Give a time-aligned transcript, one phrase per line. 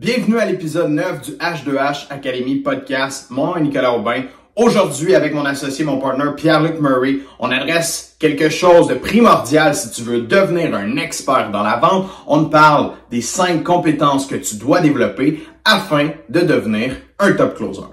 [0.00, 3.26] Bienvenue à l'épisode 9 du H2H Academy Podcast.
[3.30, 4.22] Mon nom est Nicolas Aubin.
[4.54, 9.90] Aujourd'hui, avec mon associé, mon partner Pierre-Luc Murray, on adresse quelque chose de primordial si
[9.90, 12.06] tu veux devenir un expert dans la vente.
[12.28, 17.88] On parle des cinq compétences que tu dois développer afin de devenir un top closer.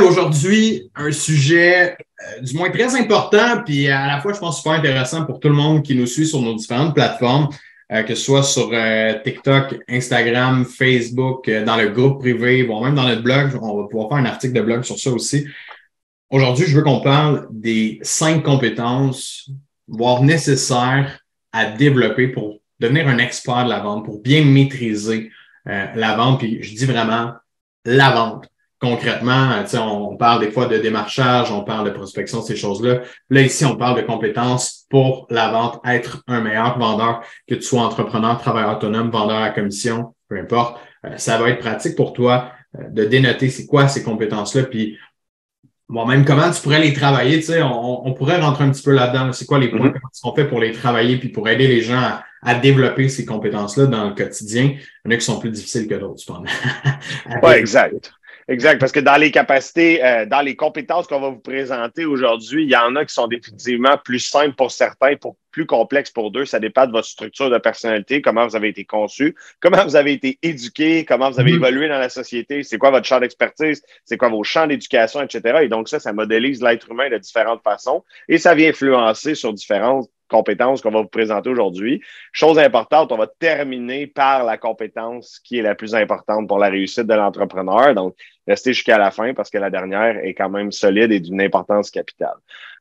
[0.00, 4.72] Aujourd'hui, un sujet euh, du moins très important, puis à la fois, je pense, super
[4.72, 7.48] intéressant pour tout le monde qui nous suit sur nos différentes plateformes,
[7.92, 12.94] euh, que ce soit sur euh, TikTok, Instagram, Facebook, dans le groupe privé, voire même
[12.94, 13.50] dans notre blog.
[13.60, 15.46] On va pouvoir faire un article de blog sur ça aussi.
[16.30, 19.50] Aujourd'hui, je veux qu'on parle des cinq compétences,
[19.86, 21.20] voire nécessaires
[21.52, 25.30] à développer pour devenir un expert de la vente, pour bien maîtriser
[25.66, 26.38] la vente.
[26.38, 27.32] Puis je dis vraiment
[27.84, 28.51] la vente
[28.82, 33.02] concrètement, on parle des fois de démarchage, on parle de prospection, ces choses-là.
[33.30, 37.62] Là, ici, on parle de compétences pour la vente, être un meilleur vendeur, que tu
[37.62, 40.80] sois entrepreneur, travailleur autonome, vendeur à commission, peu importe.
[41.06, 44.98] Euh, ça va être pratique pour toi euh, de dénoter c'est quoi ces compétences-là, puis
[45.88, 48.92] bon, même comment tu pourrais les travailler, tu sais, on, pourrait rentrer un petit peu
[48.92, 49.32] là-dedans.
[49.32, 52.18] C'est quoi les points, mm qu'on fait pour les travailler, puis pour aider les gens
[52.42, 54.74] à, développer ces compétences-là dans le quotidien?
[54.74, 56.50] Il y en a qui sont plus difficiles que d'autres, cependant.
[57.42, 58.12] Oui, exact.
[58.52, 62.64] Exact, parce que dans les capacités, euh, dans les compétences qu'on va vous présenter aujourd'hui,
[62.64, 66.30] il y en a qui sont définitivement plus simples pour certains, pour plus complexes pour
[66.30, 66.50] d'autres.
[66.50, 70.12] Ça dépend de votre structure de personnalité, comment vous avez été conçu, comment vous avez
[70.12, 71.66] été éduqué, comment vous avez mm-hmm.
[71.66, 75.60] évolué dans la société, c'est quoi votre champ d'expertise, c'est quoi vos champs d'éducation, etc.
[75.62, 79.54] Et donc ça, ça modélise l'être humain de différentes façons et ça vient influencer sur
[79.54, 82.00] différentes compétences qu'on va vous présenter aujourd'hui.
[82.32, 86.68] Chose importante, on va terminer par la compétence qui est la plus importante pour la
[86.68, 87.94] réussite de l'entrepreneur.
[87.94, 88.16] Donc,
[88.48, 91.90] restez jusqu'à la fin parce que la dernière est quand même solide et d'une importance
[91.90, 92.36] capitale.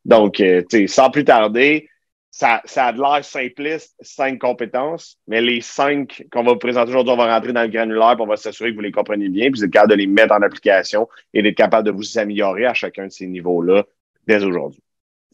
[0.06, 1.90] Donc, euh, sans plus tarder,
[2.32, 6.90] ça, ça a de l'air simpliste, cinq compétences, mais les cinq qu'on va vous présenter
[6.90, 9.28] aujourd'hui, on va rentrer dans le granulaire, puis on va s'assurer que vous les comprenez
[9.28, 12.18] bien, puis vous êtes capable de les mettre en application et d'être capable de vous
[12.18, 13.84] améliorer à chacun de ces niveaux-là
[14.26, 14.82] dès aujourd'hui.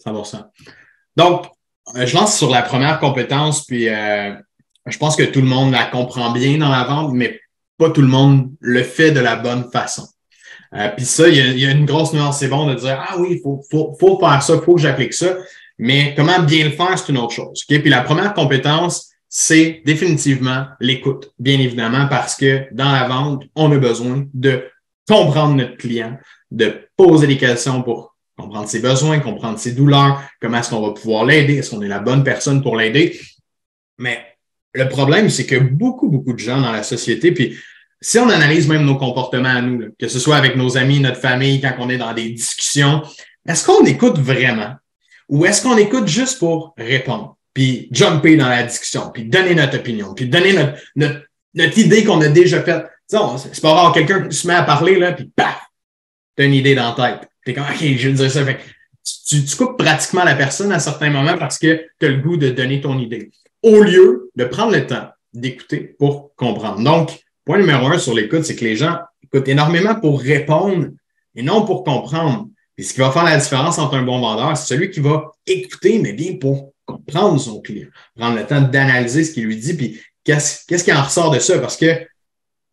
[0.04, 0.50] 100%.
[1.16, 1.46] Donc,
[1.96, 4.34] je lance sur la première compétence, puis euh,
[4.86, 7.40] je pense que tout le monde la comprend bien dans la vente, mais
[7.78, 10.08] pas tout le monde le fait de la bonne façon.
[10.74, 12.40] Euh, puis ça, il y, a, une grosse nuance.
[12.40, 14.82] C'est bon de dire Ah oui, il faut, faut, faut, faire ça, il faut que
[14.82, 15.38] j'applique ça.
[15.78, 17.64] Mais comment bien le faire, c'est une autre chose.
[17.68, 23.72] Puis la première compétence, c'est définitivement l'écoute, bien évidemment, parce que dans la vente, on
[23.72, 24.66] a besoin de
[25.08, 26.18] comprendre notre client,
[26.52, 30.94] de poser des questions pour comprendre ses besoins, comprendre ses douleurs, comment est-ce qu'on va
[30.94, 33.20] pouvoir l'aider, est-ce qu'on est la bonne personne pour l'aider.
[33.98, 34.24] Mais
[34.74, 37.58] le problème, c'est que beaucoup, beaucoup de gens dans la société, puis
[38.00, 41.20] si on analyse même nos comportements à nous, que ce soit avec nos amis, notre
[41.20, 43.02] famille, quand on est dans des discussions,
[43.48, 44.76] est-ce qu'on écoute vraiment?
[45.30, 49.78] Ou est-ce qu'on écoute juste pour répondre, puis jumper dans la discussion, puis donner notre
[49.78, 51.24] opinion, puis donner notre,
[51.56, 52.86] notre, idée qu'on a déjà faite?
[53.08, 55.60] C'est pas rare, quelqu'un se met à parler, là, puis paf,
[56.36, 57.30] t'as une idée dans la tête.
[57.48, 58.44] T'es comme, OK, je veux dire ça.
[59.26, 62.50] tu, coupes pratiquement la personne à certains moments parce que tu as le goût de
[62.50, 63.32] donner ton idée.
[63.64, 66.84] Au lieu de prendre le temps d'écouter pour comprendre.
[66.84, 70.88] Donc, point numéro un sur l'écoute, c'est que les gens écoutent énormément pour répondre
[71.36, 72.50] et non pour comprendre.
[72.78, 75.32] Et ce qui va faire la différence entre un bon vendeur, c'est celui qui va
[75.46, 77.88] écouter, mais bien pour comprendre son client,
[78.18, 81.58] prendre le temps d'analyser ce qu'il lui dit, puis qu'est-ce qui en ressort de ça?
[81.60, 82.06] Parce que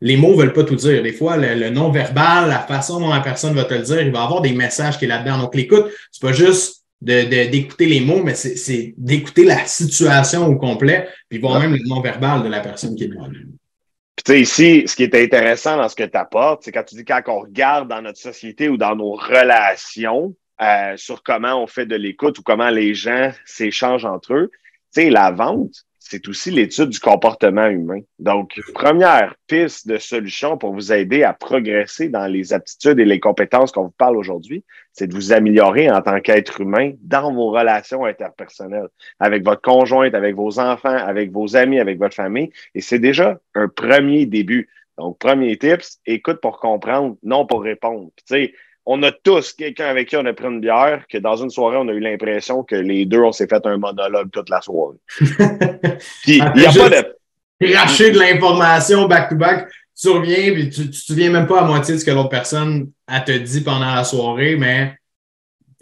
[0.01, 1.03] les mots ne veulent pas tout dire.
[1.03, 4.23] Des fois, le, non-verbal, la façon dont la personne va te le dire, il va
[4.23, 5.39] avoir des messages qui est là-dedans.
[5.39, 11.09] Donc, l'écoute, c'est pas juste d'écouter les mots, mais c'est d'écouter la situation au complet,
[11.29, 14.85] puis voir même le non-verbal de la personne qui est devant Puis, tu sais, ici,
[14.87, 17.41] ce qui est intéressant dans ce que tu apportes, c'est quand tu dis quand on
[17.41, 22.39] regarde dans notre société ou dans nos relations euh, sur comment on fait de l'écoute
[22.39, 24.51] ou comment les gens s'échangent entre eux,
[24.95, 27.99] tu sais, la vente, c'est aussi l'étude du comportement humain.
[28.21, 33.19] Donc, première piste de solution pour vous aider à progresser dans les aptitudes et les
[33.19, 34.63] compétences qu'on vous parle aujourd'hui,
[34.93, 38.87] c'est de vous améliorer en tant qu'être humain dans vos relations interpersonnelles,
[39.19, 42.51] avec votre conjointe, avec vos enfants, avec vos amis, avec votre famille.
[42.77, 44.69] Et c'est déjà un premier début.
[44.97, 48.13] Donc, premier tips, écoute pour comprendre, non pour répondre.
[48.87, 51.77] On a tous quelqu'un avec qui on a pris une bière, que dans une soirée,
[51.79, 54.99] on a eu l'impression que les deux, on s'est fait un monologue toute la soirée.
[56.23, 57.17] Puis, il n'y a pas de.
[57.61, 61.95] Cracher de l'information back-to-back, tu reviens, puis tu ne te souviens même pas à moitié
[61.95, 64.93] de ce que l'autre personne a te dit pendant la soirée, mais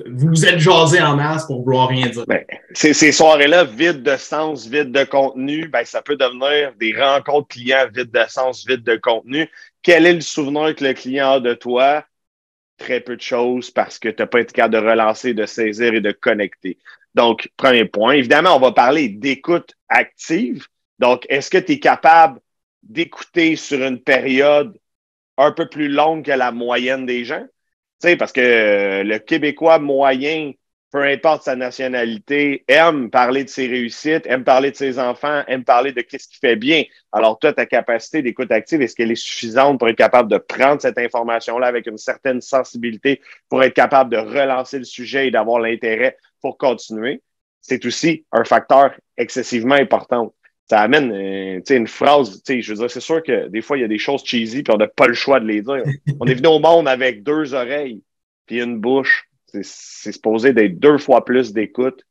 [0.06, 2.24] vous êtes jasé en masse pour vouloir rien dire.
[2.26, 6.94] Ben, ces, ces soirées-là, vides de sens, vides de contenu, ben, ça peut devenir des
[6.94, 9.48] rencontres clients vides de sens, vides de contenu.
[9.82, 12.04] Quel est le souvenir que le client a de toi?
[12.82, 15.94] Très peu de choses parce que tu n'as pas été capable de relancer, de saisir
[15.94, 16.78] et de connecter.
[17.14, 18.14] Donc, premier point.
[18.14, 20.66] Évidemment, on va parler d'écoute active.
[20.98, 22.40] Donc, est-ce que tu es capable
[22.82, 24.76] d'écouter sur une période
[25.38, 27.46] un peu plus longue que la moyenne des gens?
[28.00, 30.52] Tu sais, parce que euh, le Québécois moyen
[30.92, 35.64] peu importe sa nationalité, aime parler de ses réussites, aime parler de ses enfants, aime
[35.64, 36.84] parler de qu'est-ce qu'il fait bien.
[37.12, 40.82] Alors, toi, ta capacité d'écoute active, est-ce qu'elle est suffisante pour être capable de prendre
[40.82, 45.60] cette information-là avec une certaine sensibilité pour être capable de relancer le sujet et d'avoir
[45.60, 47.22] l'intérêt pour continuer?
[47.62, 50.34] C'est aussi un facteur excessivement important.
[50.68, 53.84] Ça amène euh, une phrase, je veux dire, c'est sûr que des fois, il y
[53.84, 55.84] a des choses cheesy puis on n'a pas le choix de les dire.
[56.20, 58.02] On est venu au monde avec deux oreilles
[58.44, 59.26] puis une bouche
[59.60, 62.04] c'est supposé d'être deux fois plus d'écoute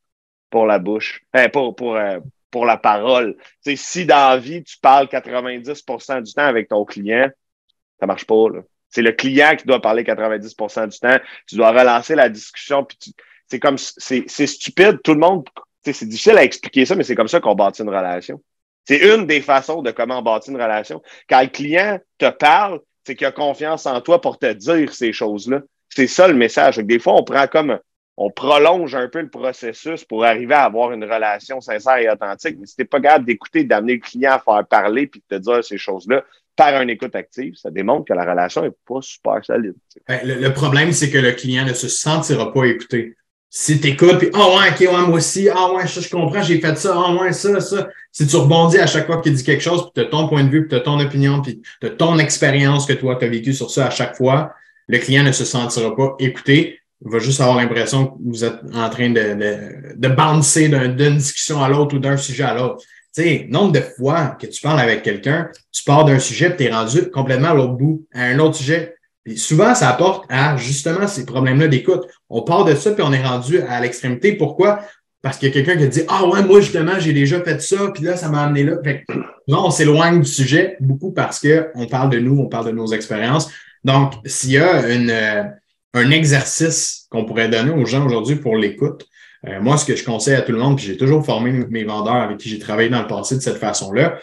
[0.50, 3.38] pour la bouche, euh, pour, la parole.
[3.76, 7.30] si dans la vie, tu parles 90% du temps avec ton client,
[8.00, 8.36] ça marche pas.
[8.90, 11.18] C'est le client qui doit parler 90% du temps.
[11.48, 12.86] Tu dois relancer la discussion.
[13.48, 15.00] c'est comme c'est stupide.
[15.02, 15.48] Tout le monde,
[15.84, 18.42] c'est difficile à expliquer ça, mais c'est comme ça qu'on bâtit une relation.
[18.86, 21.02] C'est une des façons de comment bâtir une relation.
[21.30, 25.14] Quand le client te parle, c'est qu'il a confiance en toi pour te dire ces
[25.14, 25.62] choses-là.
[25.94, 26.78] C'est ça le message.
[26.78, 27.78] Des fois, on prend comme
[28.18, 32.58] on prolonge un peu le processus pour arriver à avoir une relation sincère et authentique.
[32.60, 35.38] Mais si tu n'es pas capable d'écouter, d'amener le client à faire parler puis de
[35.38, 36.24] te dire ces choses-là
[36.56, 39.74] par un écoute active, ça démontre que la relation n'est pas super solide.
[40.08, 43.16] Ben, le, problème, c'est que le client ne se sentira pas écouté.
[43.50, 46.60] Si tu écoutes, puis Ah ouais, ok, ouais, moi aussi, ah ouais, je comprends, j'ai
[46.60, 47.90] fait ça, ah ouais, ça, ça.
[48.12, 50.44] Si tu rebondis à chaque fois qu'il dit quelque chose, puis tu as ton point
[50.44, 53.26] de vue, puis tu as ton opinion, puis tu as ton expérience que toi, tu
[53.26, 54.54] as vécu sur ça à chaque fois,
[54.92, 56.80] le client ne se sentira pas écouté.
[57.04, 61.18] Il va juste avoir l'impression que vous êtes en train de, de, de bouncer d'une
[61.18, 62.84] discussion à l'autre ou d'un sujet à l'autre.
[63.16, 66.56] Tu sais, nombre de fois que tu parles avec quelqu'un, tu pars d'un sujet et
[66.58, 68.96] tu es rendu complètement à l'autre bout, à un autre sujet.
[69.24, 72.04] Puis souvent, ça apporte à justement ces problèmes-là d'écoute.
[72.30, 74.34] On part de ça puis on est rendu à l'extrémité.
[74.34, 74.82] Pourquoi?
[75.22, 77.92] Parce qu'il y a quelqu'un qui dit Ah ouais, moi justement, j'ai déjà fait ça,
[77.94, 78.78] puis là, ça m'a amené là.
[78.84, 79.06] Fait
[79.48, 82.88] là, on s'éloigne du sujet beaucoup parce qu'on parle de nous, on parle de nos
[82.88, 83.50] expériences.
[83.84, 85.44] Donc, s'il y a une, euh,
[85.94, 89.06] un exercice qu'on pourrait donner aux gens aujourd'hui pour l'écoute,
[89.48, 91.84] euh, moi, ce que je conseille à tout le monde, puis j'ai toujours formé mes
[91.84, 94.20] vendeurs avec qui j'ai travaillé dans le passé de cette façon-là,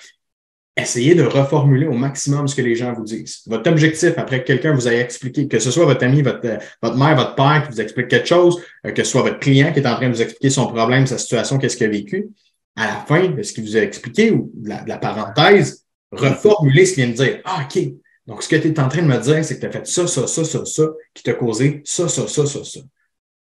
[0.77, 3.41] essayez de reformuler au maximum ce que les gens vous disent.
[3.47, 6.47] Votre objectif, après que quelqu'un vous ait expliqué, que ce soit votre ami, votre,
[6.81, 9.73] votre mère, votre père qui vous explique quelque chose, euh, que ce soit votre client
[9.73, 12.29] qui est en train de vous expliquer son problème, sa situation, qu'est-ce qu'il a vécu,
[12.77, 15.85] à la fin de ce qu'il vous a expliqué ou de la, de la parenthèse,
[16.13, 17.41] reformulez ce qu'il vient de dire.
[17.45, 17.83] Ah, OK,
[18.29, 19.87] donc, ce que tu es en train de me dire, c'est que tu as fait
[19.87, 20.83] ça, ça, ça, ça, ça,
[21.15, 22.81] qui t'a causé ça, ça, ça, ça, ça.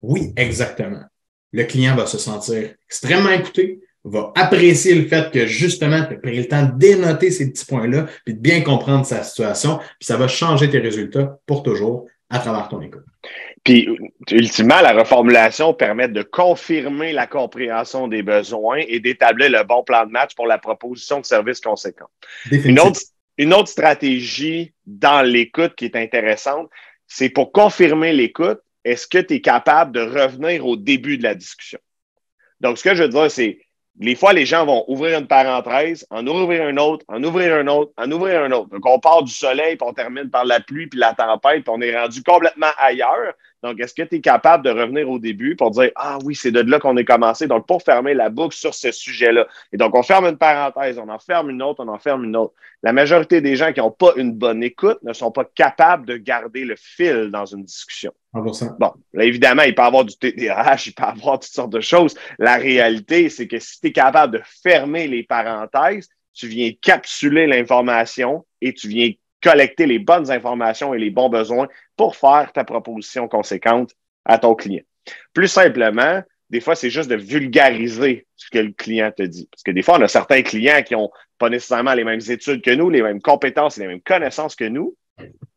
[0.02, 1.00] Oui, exactement.
[1.52, 6.18] Le client va se sentir extrêmement écouté, va apprécier le fait que justement, tu as
[6.18, 10.06] pris le temps de dénoter ces petits points-là, puis de bien comprendre sa situation, puis
[10.06, 13.04] ça va changer tes résultats pour toujours à travers ton écoute.
[13.64, 13.88] Puis,
[14.30, 20.04] ultimement, la reformulation permet de confirmer la compréhension des besoins et d'établir le bon plan
[20.04, 22.06] de match pour la proposition de service conséquent.
[22.50, 23.00] Une autre,
[23.38, 26.70] une autre stratégie dans l'écoute qui est intéressante,
[27.06, 31.34] c'est pour confirmer l'écoute, est-ce que tu es capable de revenir au début de la
[31.34, 31.78] discussion?
[32.60, 33.60] Donc, ce que je veux dire, c'est
[33.98, 37.66] les fois, les gens vont ouvrir une parenthèse, en ouvrir un autre, en ouvrir un
[37.66, 38.68] autre, en ouvrir un autre.
[38.70, 41.72] Donc, on part du soleil, puis on termine par la pluie, puis la tempête, puis
[41.74, 43.34] on est rendu complètement ailleurs.
[43.66, 46.52] Donc, est-ce que tu es capable de revenir au début pour dire Ah oui, c'est
[46.52, 47.48] de là qu'on est commencé.
[47.48, 49.48] Donc, pour fermer la boucle sur ce sujet-là.
[49.72, 52.36] Et donc, on ferme une parenthèse, on en ferme une autre, on en ferme une
[52.36, 52.54] autre.
[52.84, 56.16] La majorité des gens qui n'ont pas une bonne écoute ne sont pas capables de
[56.16, 58.12] garder le fil dans une discussion.
[58.78, 61.72] Bon, là, évidemment, il peut y avoir du TDAH, il peut y avoir toutes sortes
[61.72, 62.14] de choses.
[62.38, 67.48] La réalité, c'est que si tu es capable de fermer les parenthèses, tu viens capsuler
[67.48, 69.10] l'information et tu viens
[69.42, 73.92] collecter les bonnes informations et les bons besoins pour faire ta proposition conséquente
[74.24, 74.82] à ton client.
[75.32, 79.48] Plus simplement, des fois, c'est juste de vulgariser ce que le client te dit.
[79.50, 82.62] Parce que des fois, on a certains clients qui n'ont pas nécessairement les mêmes études
[82.62, 84.96] que nous, les mêmes compétences et les mêmes connaissances que nous,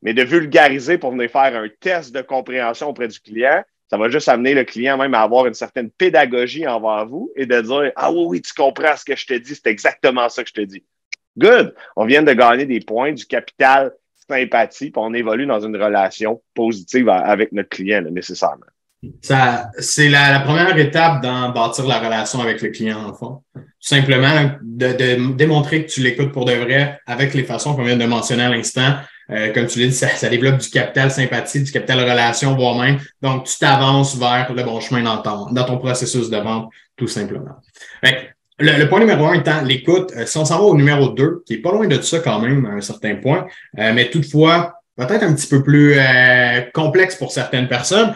[0.02, 4.10] mais de vulgariser pour venir faire un test de compréhension auprès du client, ça va
[4.10, 7.92] juste amener le client même à avoir une certaine pédagogie envers vous et de dire
[7.96, 10.54] Ah oui, oui, tu comprends ce que je te dis, c'est exactement ça que je
[10.54, 10.84] te dis.
[11.40, 11.74] Good.
[11.96, 13.94] On vient de gagner des points, du capital
[14.30, 18.66] sympathie, puis on évolue dans une relation positive avec notre client, nécessairement.
[19.22, 23.44] Ça, c'est la, première étape dans bâtir la relation avec le client, en fond.
[23.80, 28.06] Simplement de, démontrer que tu l'écoutes pour de vrai avec les façons qu'on vient de
[28.06, 28.96] mentionner à l'instant.
[29.32, 33.00] Euh, comme tu l'as dit, ça, développe du capital sympathie, du capital relation, voire même.
[33.22, 37.08] Donc, tu t'avances vers le bon chemin dans ton, dans ton processus de vente, tout
[37.08, 37.56] simplement.
[38.60, 40.12] Le, point numéro un étant l'écoute.
[40.26, 42.66] si on s'en va au numéro deux, qui est pas loin de ça quand même
[42.66, 45.98] à un certain point, mais toutefois, peut-être un petit peu plus
[46.74, 48.14] complexe pour certaines personnes,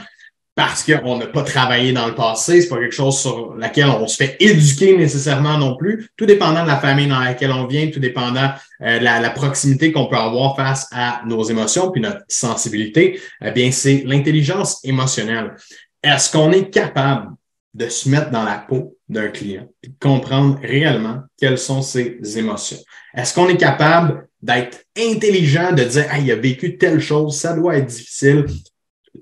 [0.56, 4.08] parce qu'on n'a pas travaillé dans le passé, c'est pas quelque chose sur laquelle on
[4.08, 7.90] se fait éduquer nécessairement non plus, tout dépendant de la famille dans laquelle on vient,
[7.90, 12.22] tout dépendant euh, de la, proximité qu'on peut avoir face à nos émotions puis notre
[12.28, 15.56] sensibilité, eh bien, c'est l'intelligence émotionnelle.
[16.04, 17.30] Est-ce qu'on est capable
[17.74, 22.20] de se mettre dans la peau d'un client et de comprendre réellement quelles sont ses
[22.38, 22.78] émotions?
[23.16, 27.54] Est-ce qu'on est capable d'être intelligent, de dire, ah, il a vécu telle chose, ça
[27.54, 28.46] doit être difficile,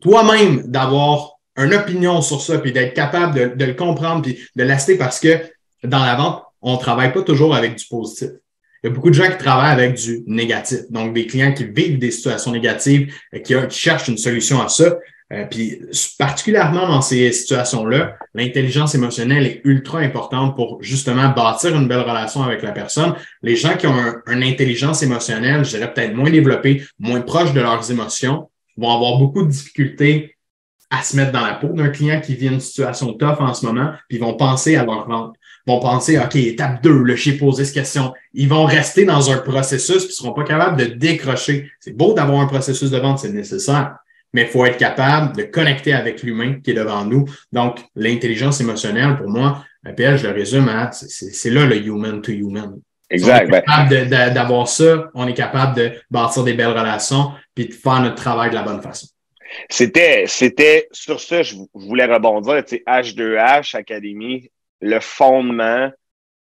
[0.01, 4.97] toi-même d'avoir une opinion sur ça, puis d'être capable de, le comprendre, puis de l'acheter
[4.97, 5.37] parce que
[5.83, 8.29] dans la vente, on ne travaille pas toujours avec du positif.
[8.83, 10.79] Il y a beaucoup de gens qui travaillent avec du négatif.
[10.89, 14.97] Donc, des clients qui vivent des situations négatives, euh, qui, cherchent une solution à ça.
[15.31, 15.79] Euh, puis,
[16.19, 22.43] particulièrement dans ces situations-là, l'intelligence émotionnelle est ultra importante pour justement bâtir une belle relation
[22.43, 23.13] avec la personne.
[23.41, 27.61] Les gens qui ont une intelligence émotionnelle, je dirais peut-être moins développée, moins proche de
[27.61, 30.35] leurs émotions, vont avoir beaucoup de difficultés
[30.89, 33.65] à se mettre dans la peau d'un client qui vit une situation tough en ce
[33.65, 35.35] moment, puis ils vont penser à leur vente.
[35.65, 38.13] Vont penser, OK, étape 2, le j'ai posé cette question.
[38.33, 41.71] Ils vont rester dans un processus, puis ils seront pas capables de décrocher.
[41.79, 43.95] C'est beau d'avoir un processus de vente, c'est nécessaire,
[44.33, 47.25] mais il faut être capable de connecter avec l'humain qui est devant nous.
[47.51, 52.79] Donc, l'intelligence émotionnelle, pour moi, je le résume à, c'est là le human to human.
[53.09, 53.49] Exact.
[53.49, 57.73] On est capable d'avoir ça, on est capable de bâtir des belles relations, puis de
[57.73, 59.07] faire notre travail de la bonne façon.
[59.69, 65.91] C'était, c'était sur ça, je voulais rebondir, tu sais, H2H, Académie, le fondement,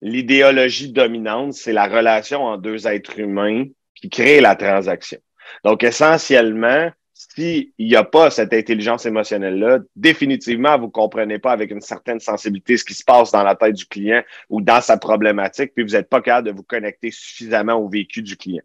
[0.01, 5.19] l'idéologie dominante, c'est la relation entre deux êtres humains qui crée la transaction.
[5.63, 6.89] Donc, essentiellement,
[7.35, 12.19] s'il n'y a pas cette intelligence émotionnelle-là, définitivement, vous ne comprenez pas avec une certaine
[12.19, 15.83] sensibilité ce qui se passe dans la tête du client ou dans sa problématique, puis
[15.83, 18.63] vous n'êtes pas capable de vous connecter suffisamment au vécu du client.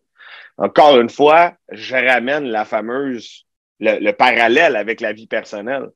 [0.56, 3.46] Encore une fois, je ramène la fameuse,
[3.80, 5.88] le, parallèle avec la vie personnelle.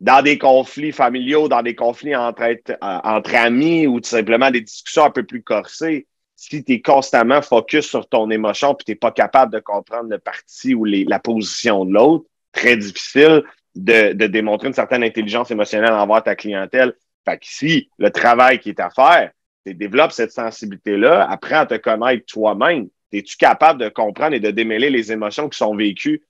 [0.00, 4.62] Dans des conflits familiaux, dans des conflits entre, euh, entre amis ou tout simplement des
[4.62, 6.06] discussions un peu plus corsées,
[6.40, 10.08] si tu es constamment focus sur ton émotion puis tu n'es pas capable de comprendre
[10.08, 13.44] le parti ou la position de l'autre, très difficile
[13.74, 16.94] de, démontrer une certaine intelligence émotionnelle envers ta clientèle.
[17.26, 19.32] Fait que si le travail qui est à faire,
[19.66, 22.88] c'est développe cette sensibilité-là, apprends à te connaître toi-même.
[23.12, 26.22] Es-tu capable de comprendre et de démêler les émotions qui sont vécues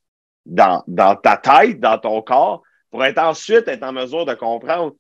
[0.45, 4.93] dans, dans ta tête, dans ton corps, pour être ensuite être en mesure de comprendre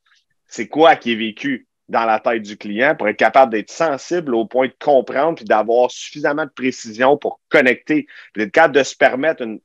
[0.46, 1.66] c'est quoi qui est vécu?
[1.90, 5.44] Dans la tête du client pour être capable d'être sensible au point de comprendre puis
[5.44, 9.60] d'avoir suffisamment de précision pour connecter, puis d'être capable de se permettre une,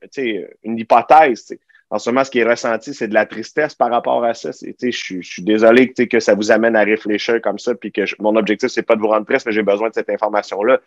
[0.64, 1.56] une hypothèse.
[1.88, 4.50] En ce moment, ce qui est ressenti, c'est de la tristesse par rapport à ça.
[4.50, 8.70] Je suis, désolé que ça vous amène à réfléchir comme ça, puis que mon objectif,
[8.70, 10.80] c'est pas de vous rendre triste, mais j'ai besoin de cette information-là.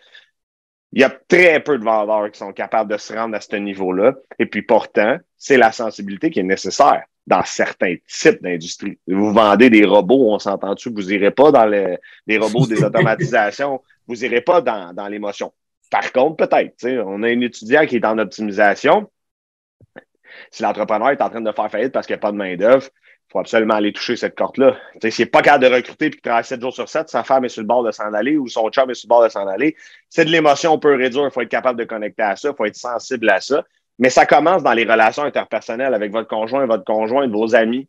[0.92, 3.56] Il y a très peu de vendeurs qui sont capables de se rendre à ce
[3.56, 4.16] niveau-là.
[4.40, 8.98] Et puis pourtant, c'est la sensibilité qui est nécessaire dans certains types d'industries.
[9.08, 14.26] Vous vendez des robots, on s'entend-tu, vous irez pas dans les, robots des automatisations, vous
[14.26, 15.54] irez pas dans, dans l'émotion.
[15.92, 19.10] Par contre, peut-être, on a un étudiant qui est en optimisation.
[20.50, 22.88] Si l'entrepreneur est en train de faire faillite parce qu'il n'y a pas de main-d'œuvre,
[22.88, 24.76] il faut absolument aller toucher cette corde-là.
[25.04, 27.50] N'est pas capable de recruter et qu'il travaille 7 jours sur 7, sa femme est
[27.50, 29.46] sur le bord de s'en aller ou son chum est sur le bord de s'en
[29.46, 29.76] aller.
[30.10, 32.56] C'est de l'émotion, on peut réduire, il faut être capable de connecter à ça, il
[32.56, 33.64] faut être sensible à ça.
[34.00, 37.88] Mais ça commence dans les relations interpersonnelles avec votre conjoint, votre conjoint, vos amis.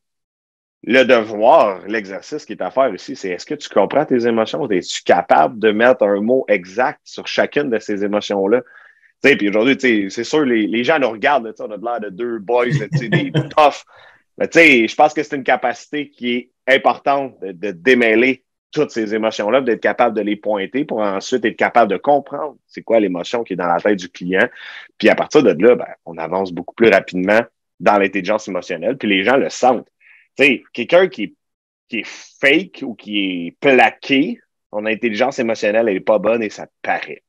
[0.83, 4.69] Le devoir, l'exercice qui est à faire ici, c'est est-ce que tu comprends tes émotions?
[4.69, 8.63] Es-tu capable de mettre un mot exact sur chacune de ces émotions-là?
[9.23, 9.77] Puis aujourd'hui,
[10.11, 13.85] c'est sûr, les, les, gens nous regardent, on a l'air de deux boys, des toughs.
[14.39, 19.15] Mais je pense que c'est une capacité qui est importante de, de démêler toutes ces
[19.15, 23.43] émotions-là, d'être capable de les pointer pour ensuite être capable de comprendre c'est quoi l'émotion
[23.43, 24.49] qui est dans la tête du client.
[24.99, 27.41] Puis à partir de là, ben, on avance beaucoup plus rapidement
[27.81, 29.89] dans l'intelligence émotionnelle, puis les gens le sentent.
[30.37, 31.35] Tu sais, quelqu'un qui,
[31.89, 34.41] qui est fake ou qui est plaqué,
[34.73, 37.23] son intelligence émotionnelle, elle n'est pas bonne et ça paraît.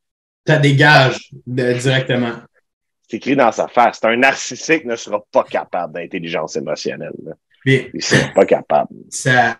[0.45, 2.33] Ça dégage directement.
[3.07, 3.99] C'est écrit dans sa face.
[4.03, 7.13] Un narcissique ne sera pas capable d'intelligence émotionnelle.
[7.65, 8.93] Il ne sera pas capable.
[9.09, 9.59] Ça,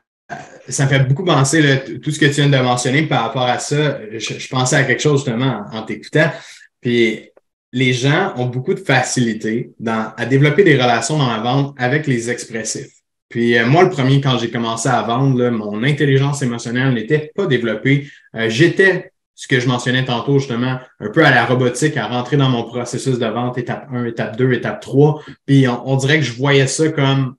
[0.68, 3.60] ça me fait beaucoup penser, tout ce que tu viens de mentionner par rapport à
[3.60, 4.00] ça.
[4.12, 6.32] Je, pensais à quelque chose justement en, t'écoutant.
[6.80, 7.30] Puis
[7.74, 12.30] les gens ont beaucoup de facilité à développer des relations dans la vente avec les
[12.30, 12.92] expressifs.
[13.30, 17.48] Puis euh, moi, le premier, quand j'ai commencé à vendre, mon intelligence émotionnelle n'était pas
[17.48, 18.10] développée.
[18.36, 22.36] Euh, j'étais, ce que je mentionnais tantôt, justement, un peu à la robotique, à rentrer
[22.36, 25.24] dans mon processus de vente, étape 1, étape 2, étape 3.
[25.46, 27.36] Puis on dirait que je voyais ça comme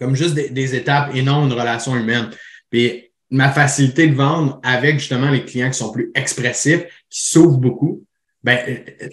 [0.00, 2.30] comme juste des, étapes et non une relation humaine.
[2.70, 7.58] Puis ma facilité de vendre avec justement les clients qui sont plus expressifs, qui s'ouvrent
[7.58, 8.04] beaucoup,
[8.44, 8.58] ben,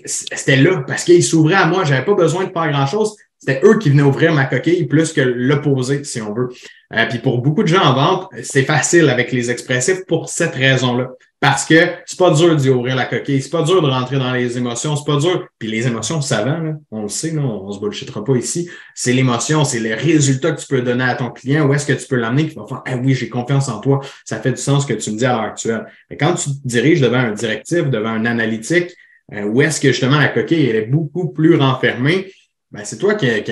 [0.06, 1.84] c'était là parce qu'ils s'ouvraient à moi.
[1.84, 3.16] J'avais pas besoin de faire grand-chose.
[3.40, 6.50] C'était eux qui venaient ouvrir ma coquille plus que l'opposé, si on veut.
[6.94, 10.56] Euh, puis pour beaucoup de gens en vente, c'est facile avec les expressifs pour cette
[10.56, 11.10] raison-là.
[11.44, 14.32] Parce que c'est pas dur d'y ouvrir la coquille, c'est pas dur de rentrer dans
[14.32, 15.46] les émotions, c'est pas dur.
[15.60, 18.70] Puis les émotions, ça va, on le sait, là, on se bullshitera pas ici.
[18.96, 21.92] C'est l'émotion, c'est le résultat que tu peux donner à ton client, où est-ce que
[21.92, 24.00] tu peux l'amener, qui va faire Ah oui, j'ai confiance en toi.
[24.24, 25.86] Ça fait du sens que tu me dis à l'heure actuelle.
[26.10, 28.96] Mais quand tu te diriges devant un directif, devant un analytique,
[29.34, 32.32] euh, où est-ce que justement la coquille elle est beaucoup plus renfermée,
[32.72, 33.52] ben, c'est toi qui, qui,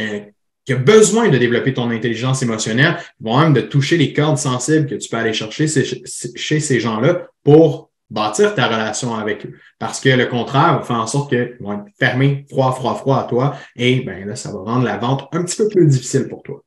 [0.74, 4.96] a besoin de développer ton intelligence émotionnelle, voire même de toucher les cordes sensibles que
[4.96, 9.54] tu peux aller chercher chez ces gens-là pour bâtir ta relation avec eux.
[9.80, 13.20] Parce que le contraire va faire en sorte qu'ils vont être fermés, froid, froid, froid
[13.20, 13.56] à toi.
[13.76, 16.62] Et ben là, ça va rendre la vente un petit peu plus difficile pour toi.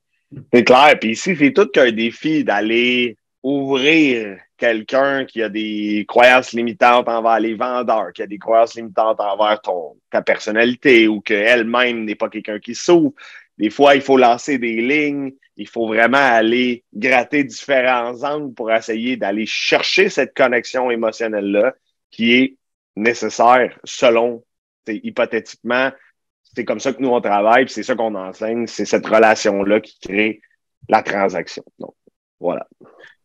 [0.53, 0.99] C'est clair.
[1.01, 7.41] Puis ici, c'est tout qu'un défi d'aller ouvrir quelqu'un qui a des croyances limitantes envers
[7.41, 12.29] les vendeurs, qui a des croyances limitantes envers ton, ta personnalité ou qu'elle-même n'est pas
[12.31, 13.13] quelqu'un qui s'ouvre.
[13.59, 18.73] Des fois, il faut lancer des lignes, il faut vraiment aller gratter différents angles pour
[18.73, 21.75] essayer d'aller chercher cette connexion émotionnelle-là
[22.11, 22.57] qui est
[22.97, 24.45] nécessaire selon,
[24.89, 25.91] hypothétiquement,
[26.55, 29.99] c'est comme ça que nous on travaille, c'est ça qu'on enseigne, c'est cette relation-là qui
[30.01, 30.41] crée
[30.89, 31.65] la transaction.
[31.79, 31.95] Donc,
[32.39, 32.67] voilà.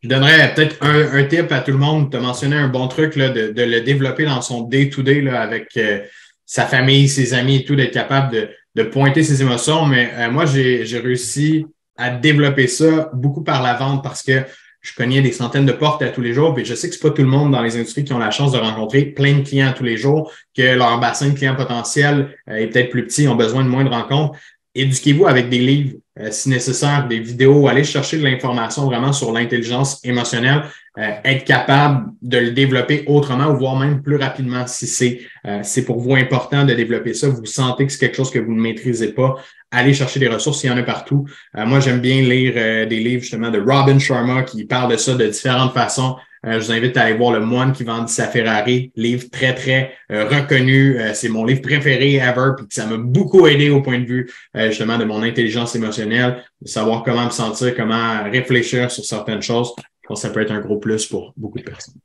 [0.01, 2.09] Je donnerais peut-être un, un, tip à tout le monde.
[2.09, 5.75] Tu as mentionné un bon truc là, de, de, le développer dans son day-to-day avec
[5.75, 6.03] euh,
[6.45, 9.85] sa famille, ses amis et tout, d'être capable de, de, pointer ses émotions.
[9.85, 11.65] Mais euh, moi, j'ai réussi
[11.97, 14.43] à développer ça beaucoup par la vente parce que
[14.81, 16.53] je connais des centaines de portes à tous les jours.
[16.53, 18.31] Puis je sais que c'est pas tout le monde dans les industries qui ont la
[18.31, 22.37] chance de rencontrer plein de clients tous les jours, que leur bassin de clients potentiels
[22.49, 24.39] euh, est peut-être plus petit, ont besoin de moins de rencontres
[24.75, 29.31] éduquez-vous avec des livres, euh, si nécessaire, des vidéos, allez chercher de l'information vraiment sur
[29.31, 30.63] l'intelligence émotionnelle,
[30.97, 35.99] euh, être capable de le développer autrement voire même plus rapidement si c'est euh, pour
[35.99, 37.29] vous important de développer ça.
[37.29, 39.35] Vous sentez que c'est quelque chose que vous ne maîtrisez pas,
[39.71, 41.25] allez chercher des ressources, il y en a partout.
[41.53, 45.25] moi, j'aime bien lire des livres justement de Robin Sharma qui parle de ça de
[45.27, 46.15] différentes façons.
[46.45, 49.53] Euh, je vous invite à aller voir Le Moine qui vend sa Ferrari, livre très,
[49.53, 50.99] très euh, reconnu.
[50.99, 54.31] Euh, c'est mon livre préféré ever, puis ça m'a beaucoup aidé au point de vue
[54.55, 59.73] justement de mon intelligence émotionnelle, de savoir comment me sentir, comment réfléchir sur certaines choses.
[60.15, 61.95] ça peut être un gros plus pour beaucoup de personnes.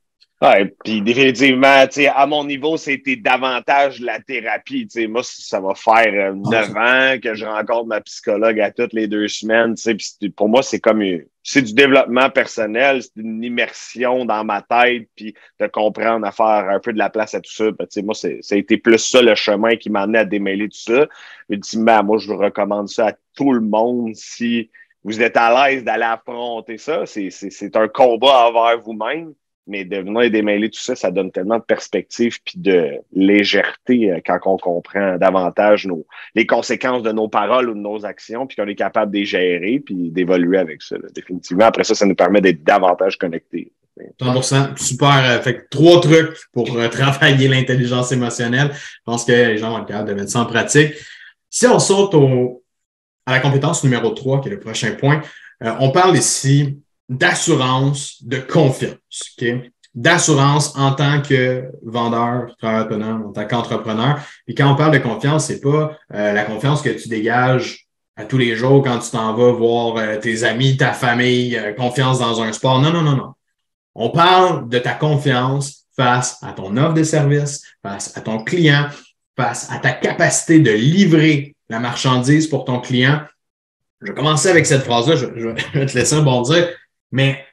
[0.43, 4.87] Oui, puis définitivement, à mon niveau, c'était davantage la thérapie.
[4.91, 9.07] sais, moi, ça va faire neuf ans que je rencontre ma psychologue à toutes les
[9.07, 9.75] deux semaines.
[10.37, 11.03] Pour moi, c'est comme
[11.47, 16.71] c'est du développement personnel, c'est une immersion dans ma tête, puis de comprendre à faire
[16.71, 17.71] un peu de la place à tout ça.
[17.71, 21.07] Ben, moi, ça a plus ça le chemin qui m'a amené à démêler tout ça.
[21.51, 24.71] Ultimement, moi, je vous recommande ça à tout le monde si
[25.05, 27.05] vous êtes à l'aise d'aller affronter ça.
[27.05, 29.35] C'est un combat envers vous-même
[29.67, 34.21] mais de venir démêler tout ça, ça donne tellement de perspective puis de légèreté euh,
[34.25, 38.57] quand on comprend davantage nos, les conséquences de nos paroles ou de nos actions, puis
[38.57, 40.97] qu'on est capable de les gérer puis d'évoluer avec ça.
[41.15, 43.73] définitivement, après ça, ça nous permet d'être davantage connectés.
[44.21, 44.77] 100%.
[44.77, 45.25] Super.
[45.25, 48.71] Euh, fait trois trucs pour euh, travailler l'intelligence émotionnelle.
[48.73, 50.95] Je pense que les gens vont être capables de mettre ça en pratique.
[51.49, 52.65] Si on saute au,
[53.25, 55.23] à la compétence numéro 3, qui est le prochain point,
[55.61, 59.37] on parle ici d'assurance, de confiance.
[59.95, 64.19] D'assurance en tant que vendeur, travailleur en tant qu'entrepreneur.
[64.49, 67.87] Et quand on parle de confiance, c'est pas euh, la confiance que tu dégages
[68.17, 71.73] à tous les jours quand tu t'en vas voir euh, tes amis, ta famille, euh,
[71.73, 72.81] confiance dans un sport.
[72.81, 73.35] Non, non, non, non.
[73.95, 78.89] On parle de ta confiance face à ton offre de service, face à ton client,
[79.37, 83.21] face à ta capacité de livrer la marchandise pour ton client.
[84.01, 86.69] Je vais commencer avec cette phrase-là, je, vais te laisser rebondir.
[87.13, 87.45] Mais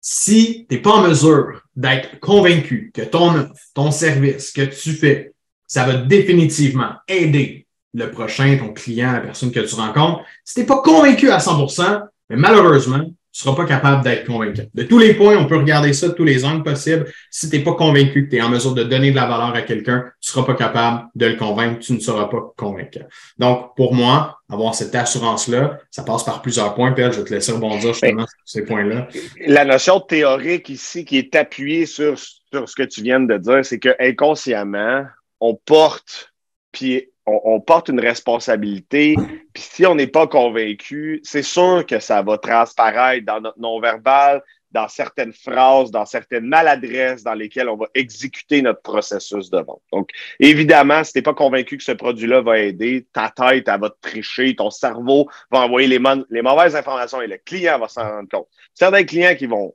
[0.00, 5.32] si tu n'es pas en mesure d'être convaincu que ton ton service que tu fais,
[5.66, 10.60] ça va définitivement aider le prochain, ton client, la personne que tu rencontres, si tu
[10.60, 14.62] n'es pas convaincu à 100% mais malheureusement, tu seras pas capable d'être convaincu.
[14.74, 17.06] De tous les points, on peut regarder ça de tous les angles possibles.
[17.30, 19.54] Si tu n'es pas convaincu que tu es en mesure de donner de la valeur
[19.54, 23.06] à quelqu'un, tu seras pas capable de le convaincre, tu ne seras pas convaincant.
[23.38, 26.90] Donc, pour moi, avoir cette assurance-là, ça passe par plusieurs points.
[26.90, 29.06] Puis je vais te laisser rebondir justement sur ces points-là.
[29.46, 33.64] La notion théorique ici qui est appuyée sur, sur ce que tu viens de dire,
[33.64, 35.04] c'est que inconsciemment,
[35.38, 36.32] on porte
[36.72, 39.14] puis on, porte une responsabilité,
[39.52, 44.42] puis si on n'est pas convaincu, c'est sûr que ça va transparaître dans notre non-verbal,
[44.70, 49.82] dans certaines phrases, dans certaines maladresses dans lesquelles on va exécuter notre processus de vente.
[49.92, 53.80] Donc, évidemment, si tu n'es pas convaincu que ce produit-là va aider, ta tête, elle
[53.80, 56.00] va te tricher, ton cerveau va envoyer les,
[56.30, 58.48] les mauvaises informations et le client va s'en rendre compte.
[58.74, 59.74] Certains clients qui vont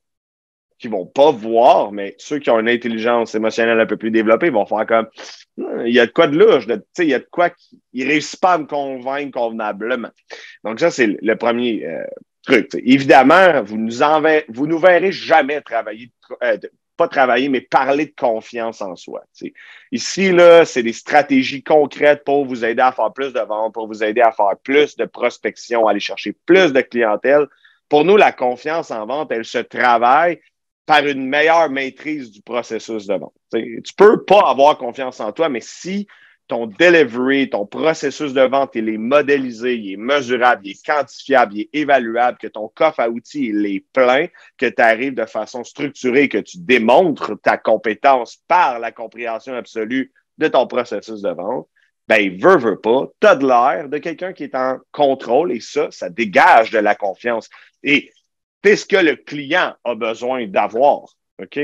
[0.84, 4.50] qui vont pas voir, mais ceux qui ont une intelligence émotionnelle un peu plus développée
[4.50, 5.08] vont faire comme
[5.56, 6.65] hmm, il y a de quoi de louche,
[7.00, 10.10] il y a de quoi qui ne réussit pas à me convaincre convenablement.
[10.65, 12.04] Donc, ça, c'est le premier euh,
[12.46, 12.67] truc.
[12.74, 13.93] Évidemment, vous nous
[14.50, 16.12] vous nous verrez jamais travailler,
[16.43, 16.58] euh,
[16.98, 19.24] pas travailler, mais parler de confiance en soi.
[19.93, 23.88] Ici, là, c'est des stratégies concrètes pour vous aider à faire plus de ventes, pour
[23.88, 27.48] vous aider à faire plus de prospection, aller chercher plus de clientèle.
[27.88, 30.41] Pour nous, la confiance en vente, elle se travaille
[30.86, 33.34] par une meilleure maîtrise du processus de vente.
[33.54, 36.08] Tu tu peux pas avoir confiance en toi, mais si
[36.48, 41.56] ton delivery, ton processus de vente, il est modélisé, il est mesurable, il est quantifiable,
[41.56, 45.26] il est évaluable, que ton coffre à outils, il est plein, que tu arrives de
[45.26, 51.30] façon structurée, que tu démontres ta compétence par la compréhension absolue de ton processus de
[51.30, 51.67] vente,
[52.08, 55.88] ben, veut, veut pas, tu de l'air de quelqu'un qui est en contrôle et ça,
[55.91, 57.50] ça dégage de la confiance.
[57.84, 58.12] Et
[58.63, 61.04] c'est ce que le client a besoin d'avoir.
[61.41, 61.60] OK?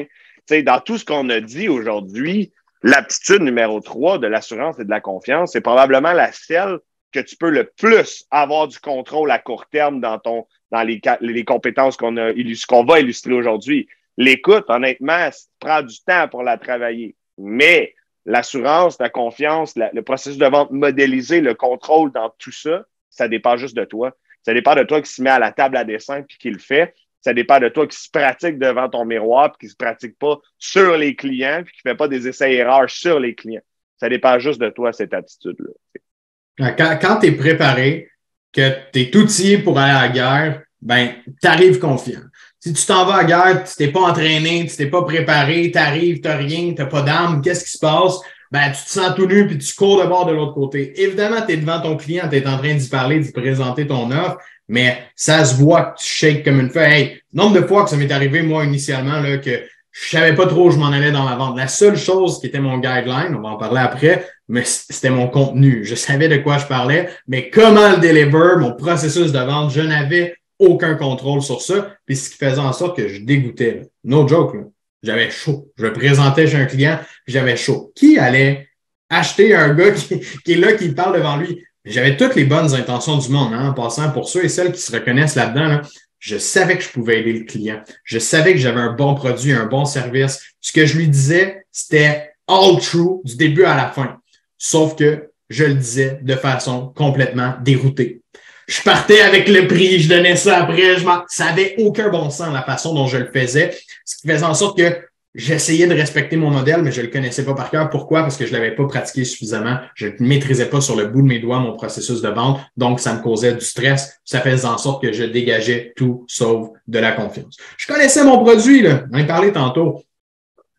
[0.48, 4.90] sais, dans tout ce qu'on a dit aujourd'hui, L'aptitude numéro 3 de l'assurance et de
[4.90, 6.80] la confiance, c'est probablement la celle
[7.12, 11.02] que tu peux le plus avoir du contrôle à court terme dans ton dans les,
[11.20, 12.32] les compétences qu'on a
[12.68, 13.90] qu'on va illustrer aujourd'hui.
[14.18, 17.16] L'écoute, honnêtement, ça prend du temps pour la travailler.
[17.38, 23.28] Mais l'assurance, la confiance, le processus de vente modélisé, le contrôle dans tout ça, ça
[23.28, 24.16] dépend juste de toi.
[24.44, 26.60] Ça dépend de toi qui se met à la table à dessin puis qui le
[26.60, 26.94] fait.
[27.22, 30.38] Ça dépend de toi qui se pratique devant ton miroir, puis qui se pratique pas
[30.58, 33.62] sur les clients, puis qui fait pas des essais-erreurs sur les clients.
[33.98, 36.74] Ça dépend juste de toi, cette attitude-là.
[36.78, 38.10] Quand, tu es préparé,
[38.54, 42.22] que tu es outillé pour aller à la guerre, ben, tu arrives confiant.
[42.60, 45.72] Si tu t'en vas à la guerre, tu t'es pas entraîné, tu t'es pas préparé,
[45.72, 48.20] tu arrives, tu n'as rien, tu n'as pas d'armes, qu'est-ce qui se passe?
[48.52, 51.00] Ben, tu te sens tout nu puis tu cours de bord de l'autre côté.
[51.02, 54.10] Évidemment, tu es devant ton client, tu es en train d'y parler, d'y présenter ton
[54.12, 56.92] offre, mais ça se voit que tu shakes comme une feuille.
[56.92, 60.48] Hey, nombre de fois que ça m'est arrivé, moi, initialement, là, que je savais pas
[60.48, 61.58] trop où je m'en allais dans la vente.
[61.58, 65.28] La seule chose qui était mon guideline, on va en parler après, mais c'était mon
[65.28, 65.84] contenu.
[65.84, 69.82] Je savais de quoi je parlais, mais comment le deliver, mon processus de vente, je
[69.82, 71.96] n'avais aucun contrôle sur ça.
[72.06, 73.90] Puis ce qui faisait en sorte que je dégoûtais.
[74.04, 74.56] No joke,
[75.02, 75.72] J'avais chaud.
[75.78, 77.92] Je présentais chez un client, j'avais chaud.
[77.96, 78.70] Qui allait
[79.10, 81.64] acheter un gars qui, qui est là, qui parle devant lui?
[81.86, 84.82] J'avais toutes les bonnes intentions du monde, hein, en passant pour ceux et celles qui
[84.82, 85.82] se reconnaissent là-dedans.
[86.20, 87.82] je savais que je pouvais aider le client.
[88.04, 90.42] Je savais que j'avais un bon produit, un bon service.
[90.60, 94.20] Ce que je lui disais, c'était all true du début à la fin.
[94.58, 98.22] Sauf que je le disais de façon complètement déroutée.
[98.70, 102.54] Je partais avec le prix, je donnais ça après, je ça n'avait aucun bon sens
[102.54, 106.38] la façon dont je le faisais, ce qui faisait en sorte que J'essayais de respecter
[106.38, 107.92] mon modèle, mais je le connaissais pas par cœur.
[107.92, 108.24] Pourquoi?
[108.24, 109.78] Parce que je ne l'avais pas pratiqué suffisamment.
[109.94, 112.60] Je ne maîtrisais pas sur le bout de mes doigts mon processus de vente.
[112.78, 114.20] Donc, ça me causait du stress.
[114.26, 117.58] Ça faisait en sorte que je dégageais tout sauf de la confiance.
[117.78, 119.04] Je connaissais mon produit, là.
[119.12, 120.04] J'en ai parlé tantôt.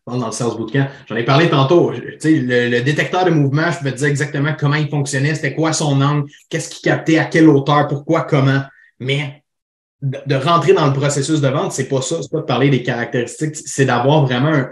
[0.07, 1.91] Dans le Sales Bootcamp, j'en ai parlé tantôt.
[1.91, 6.01] Le, le, détecteur de mouvement, je te dire exactement comment il fonctionnait, c'était quoi son
[6.01, 8.63] angle, qu'est-ce qu'il captait, à quelle hauteur, pourquoi, comment.
[8.99, 9.43] Mais
[10.01, 12.83] de, rentrer dans le processus de vente, c'est pas ça, c'est pas de parler des
[12.83, 14.65] caractéristiques, c'est d'avoir vraiment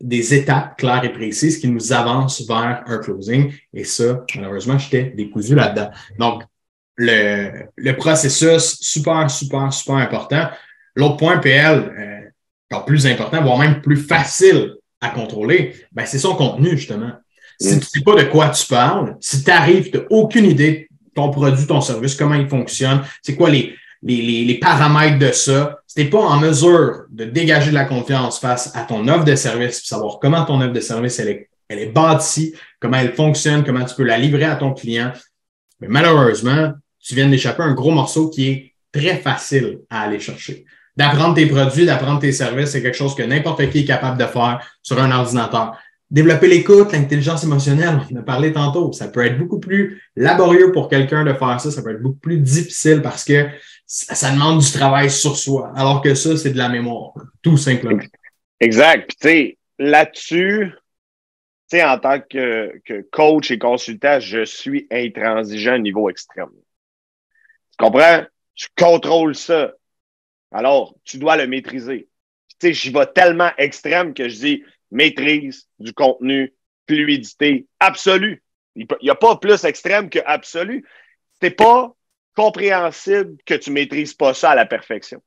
[0.00, 3.52] des étapes claires et précises qui nous avancent vers un closing.
[3.74, 5.90] Et ça, malheureusement, j'étais décousu là-dedans.
[6.18, 6.44] Donc,
[6.96, 10.48] le, le, processus, super, super, super important.
[10.94, 12.27] L'autre point, PL, euh,
[12.70, 17.12] encore plus important, voire même plus facile à contrôler, ben, c'est son contenu, justement.
[17.60, 17.80] Si mm.
[17.80, 21.10] tu sais pas de quoi tu parles, si tu arrives, tu n'as aucune idée de
[21.14, 25.78] ton produit, ton service, comment il fonctionne, c'est quoi les, les, paramètres de ça.
[25.86, 29.24] Si tu n'es pas en mesure de dégager de la confiance face à ton offre
[29.24, 33.14] de service, savoir comment ton offre de service elle est, elle est bâtie, comment elle
[33.14, 35.12] fonctionne, comment tu peux la livrer à ton client,
[35.80, 40.64] mais malheureusement, tu viens d'échapper un gros morceau qui est très facile à aller chercher.
[40.98, 44.26] D'apprendre tes produits, d'apprendre tes services, c'est quelque chose que n'importe qui est capable de
[44.26, 45.78] faire sur un ordinateur.
[46.10, 50.72] Développer l'écoute, l'intelligence émotionnelle, on en a parlé tantôt, ça peut être beaucoup plus laborieux
[50.72, 53.46] pour quelqu'un de faire ça, ça peut être beaucoup plus difficile parce que
[53.86, 58.02] ça, demande du travail sur soi, alors que ça, c'est de la mémoire, tout simplement.
[58.58, 59.06] Exact.
[59.06, 60.72] Puis, tu sais, là-dessus,
[61.70, 66.50] tu sais, en tant que, que, coach et consultant, je suis intransigeant au niveau extrême.
[66.50, 68.24] Tu comprends?
[68.56, 69.74] Tu contrôles ça.
[70.52, 72.08] Alors, tu dois le maîtriser.
[72.58, 76.54] Tu sais, j'y vais tellement extrême que je dis maîtrise du contenu,
[76.88, 78.42] fluidité absolue.
[78.74, 80.86] Il n'y a pas plus extrême que absolu.
[81.40, 81.94] C'est pas
[82.34, 85.22] compréhensible que tu maîtrises pas ça à la perfection.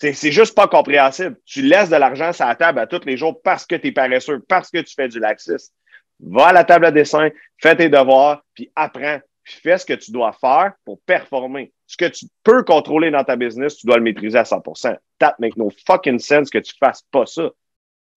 [0.00, 1.36] C'est juste pas compréhensible.
[1.44, 3.92] Tu laisses de l'argent sur la table à tous les jours parce que tu es
[3.92, 5.72] paresseux, parce que tu fais du laxisme.
[6.20, 9.20] Va à la table à dessin, fais tes devoirs, puis apprends.
[9.48, 11.72] Puis fais ce que tu dois faire pour performer.
[11.86, 15.36] Ce que tu peux contrôler dans ta business, tu dois le maîtriser à 100% That
[15.38, 17.50] make no fucking sense que tu fasses pas ça.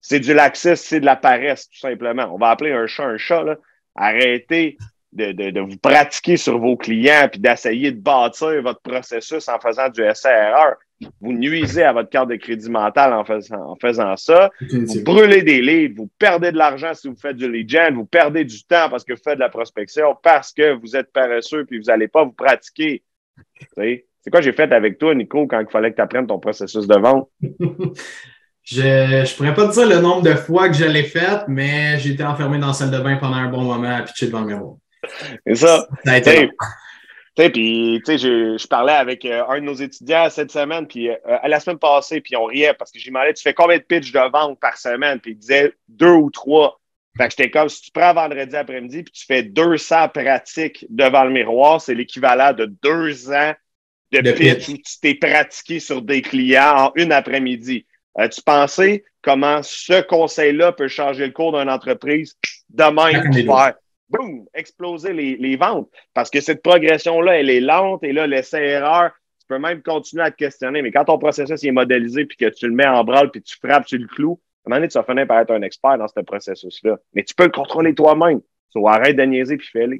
[0.02, 2.24] C'est du laxisme, c'est de la paresse, tout simplement.
[2.34, 3.56] On va appeler un chat un chat, là.
[3.94, 4.76] Arrêtez
[5.12, 9.58] de, de, de, vous pratiquer sur vos clients puis d'essayer de bâtir votre processus en
[9.58, 10.76] faisant du SRR.
[11.20, 14.50] Vous nuisez à votre carte de crédit mental en faisant, en faisant ça.
[14.70, 18.06] Vous brûlez des leads, vous perdez de l'argent si vous faites du lead gen, vous
[18.06, 21.64] perdez du temps parce que vous faites de la prospection, parce que vous êtes paresseux
[21.64, 23.02] puis vous n'allez pas vous pratiquer.
[23.76, 26.86] C'est quoi j'ai fait avec toi, Nico, quand il fallait que tu apprennes ton processus
[26.86, 27.28] de vente?
[28.64, 31.98] Je ne pourrais pas te dire le nombre de fois que je l'ai fait, mais
[31.98, 34.42] j'ai été enfermé dans la salle de bain pendant un bon moment à pitcher devant
[34.42, 34.76] le miroir.
[35.46, 35.86] C'est ça.
[36.04, 40.86] ça puis, tu sais, je, je, parlais avec euh, un de nos étudiants cette semaine,
[40.86, 43.78] puis euh, la semaine passée, puis on riait parce que j'ai demandé, tu fais combien
[43.78, 45.18] de pitches de vente par semaine?
[45.18, 46.78] Puis il disait deux ou trois.
[47.16, 51.24] Fait que j'étais comme, si tu prends vendredi après-midi, puis tu fais 200 pratiques devant
[51.24, 53.52] le miroir, c'est l'équivalent de deux ans
[54.12, 57.86] de, pitch, où tu t'es pratiqué sur des clients en une après-midi.
[58.14, 62.36] As-tu pensé comment ce conseil-là peut changer le cours d'une entreprise
[62.68, 63.74] demain faire
[64.12, 65.88] boum, exploser les, les, ventes?
[66.14, 70.30] Parce que cette progression-là, elle est lente et là, l'essai-erreur, tu peux même continuer à
[70.30, 70.82] te questionner.
[70.82, 73.56] Mais quand ton processus est modélisé puis que tu le mets en branle puis tu
[73.56, 75.98] frappes sur le clou, à un moment donné, tu vas finir par être un expert
[75.98, 76.98] dans ce processus-là.
[77.14, 78.40] Mais tu peux le contrôler toi-même.
[78.70, 79.98] So, arrête de niaiser puis fais-le.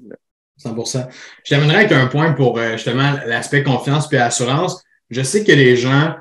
[0.61, 1.09] 100%
[1.45, 4.83] Je t'amènerai avec un point pour euh, justement l'aspect confiance puis assurance.
[5.11, 6.15] Je sais que les gens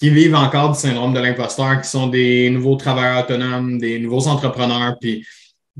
[0.00, 4.26] qui vivent encore du syndrome de l'imposteur, qui sont des nouveaux travailleurs autonomes, des nouveaux
[4.26, 5.24] entrepreneurs, puis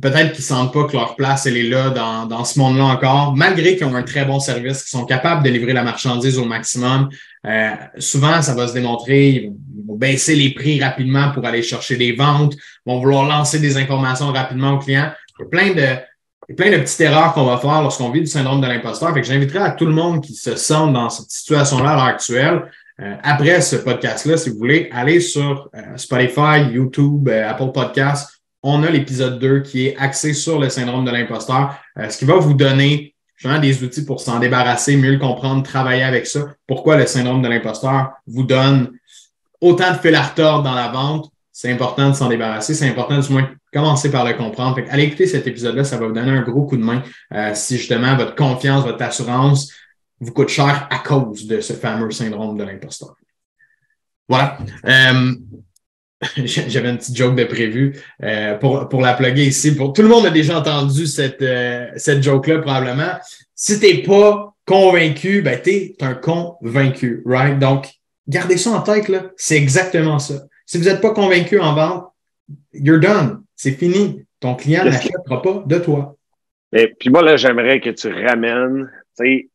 [0.01, 3.35] peut-être qu'ils sentent pas que leur place, elle est là dans, dans ce monde-là encore,
[3.37, 6.45] malgré qu'ils ont un très bon service, qu'ils sont capables de livrer la marchandise au
[6.45, 7.09] maximum.
[7.47, 9.51] Euh, souvent, ça va se démontrer, ils
[9.87, 12.55] vont, baisser les prix rapidement pour aller chercher des ventes,
[12.85, 15.13] vont vouloir lancer des informations rapidement aux clients.
[15.39, 18.27] Il y a plein de, plein de petites erreurs qu'on va faire lorsqu'on vit du
[18.27, 19.15] syndrome de l'imposteur.
[19.15, 22.05] Fait que j'inviterai à tout le monde qui se sent dans cette situation-là à l'heure
[22.05, 22.63] actuelle
[23.01, 28.34] euh, après ce podcast-là, si vous voulez, allez sur euh, Spotify, YouTube, euh, Apple Podcasts.
[28.67, 32.37] On a l'épisode 2 qui est axé sur le syndrome de l'imposteur, ce qui va
[32.37, 33.15] vous donner
[33.61, 36.47] des outils pour s'en débarrasser, mieux le comprendre, travailler avec ça.
[36.67, 38.93] Pourquoi le syndrome de l'imposteur vous donne
[39.61, 41.31] autant de fil à retordre dans la vente?
[41.53, 42.75] C'est important de s'en débarrasser.
[42.75, 44.81] C'est important du moins commencer par le comprendre.
[44.89, 47.03] allez écouter cet épisode-là, ça va vous donner un gros coup de main
[47.55, 49.71] si justement votre confiance, votre assurance,
[50.21, 53.15] vous coûte cher à cause de ce fameux syndrome de l'imposteur.
[54.27, 54.57] Voilà.
[54.87, 55.35] Euh,
[56.45, 59.75] j'avais une petite joke de prévu euh, pour, pour la plugger ici.
[59.75, 63.13] Pour, tout le monde a déjà entendu cette, euh, cette joke-là, probablement.
[63.55, 67.59] Si tu n'es pas convaincu, ben, tu es un convaincu, right?
[67.59, 67.89] Donc,
[68.27, 69.31] gardez ça en tête, là.
[69.37, 70.35] C'est exactement ça.
[70.67, 72.13] Si vous n'êtes pas convaincu en vente,
[72.73, 73.43] you're done.
[73.55, 74.25] C'est fini.
[74.41, 76.17] Ton client n'achètera pas de toi.
[76.73, 79.49] Et puis moi, là, j'aimerais que tu ramènes, tu sais,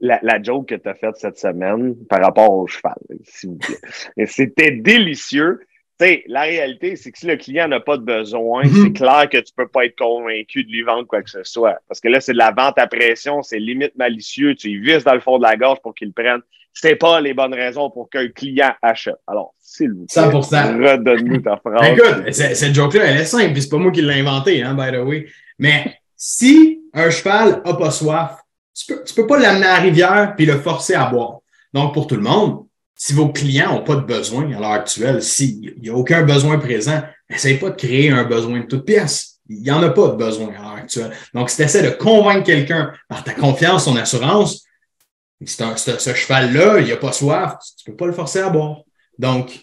[0.00, 3.56] la, la, joke que tu as faite cette semaine par rapport au cheval, s'il vous
[3.56, 4.26] plaît.
[4.26, 5.60] C'était délicieux.
[6.00, 8.82] Sais, la réalité, c'est que si le client n'a pas de besoin, mm-hmm.
[8.84, 11.78] c'est clair que tu peux pas être convaincu de lui vendre quoi que ce soit.
[11.88, 15.04] Parce que là, c'est de la vente à pression, c'est limite malicieux, tu y vises
[15.04, 16.40] dans le fond de la gorge pour qu'il le prenne.
[16.72, 19.16] C'est pas les bonnes raisons pour qu'un client achète.
[19.26, 21.88] Alors, s'il vous plaît, redonne-nous ta phrase.
[21.88, 25.02] Écoute, cette joke-là, elle est simple, c'est pas moi qui l'ai inventée, hein, by the
[25.02, 25.26] way.
[25.58, 28.42] Mais si un cheval a pas soif,
[28.74, 31.38] tu peux, peux pas l'amener à la rivière puis le forcer à boire.
[31.72, 32.65] Donc, pour tout le monde,
[32.96, 36.58] si vos clients n'ont pas de besoin à l'heure actuelle, s'il n'y a aucun besoin
[36.58, 39.38] présent, n'essaye pas de créer un besoin de toute pièce.
[39.48, 41.12] Il n'y en a pas de besoin à l'heure actuelle.
[41.34, 44.64] Donc, si tu essaies de convaincre quelqu'un par ta confiance, son assurance,
[45.44, 48.80] ce cheval-là, il n'a pas soif, tu ne peux pas le forcer à boire.
[49.18, 49.60] Donc,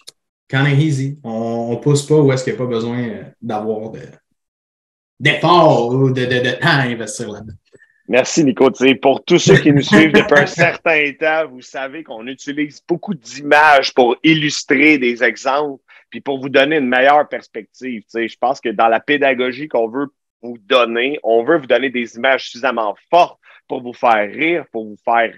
[0.50, 3.24] quand est easy, on ne pousse pas où est-ce qu'il n'y a pas besoin euh,
[3.42, 3.92] d'avoir
[5.20, 7.54] d'efforts ou de, de, de temps à investir là-dedans.
[8.08, 8.70] Merci, Nico.
[9.02, 13.14] pour tous ceux qui nous suivent depuis un certain temps, vous savez qu'on utilise beaucoup
[13.14, 18.04] d'images pour illustrer des exemples, puis pour vous donner une meilleure perspective.
[18.14, 20.08] Je pense que dans la pédagogie qu'on veut
[20.42, 24.84] vous donner, on veut vous donner des images suffisamment fortes pour vous faire rire, pour
[24.84, 25.34] vous faire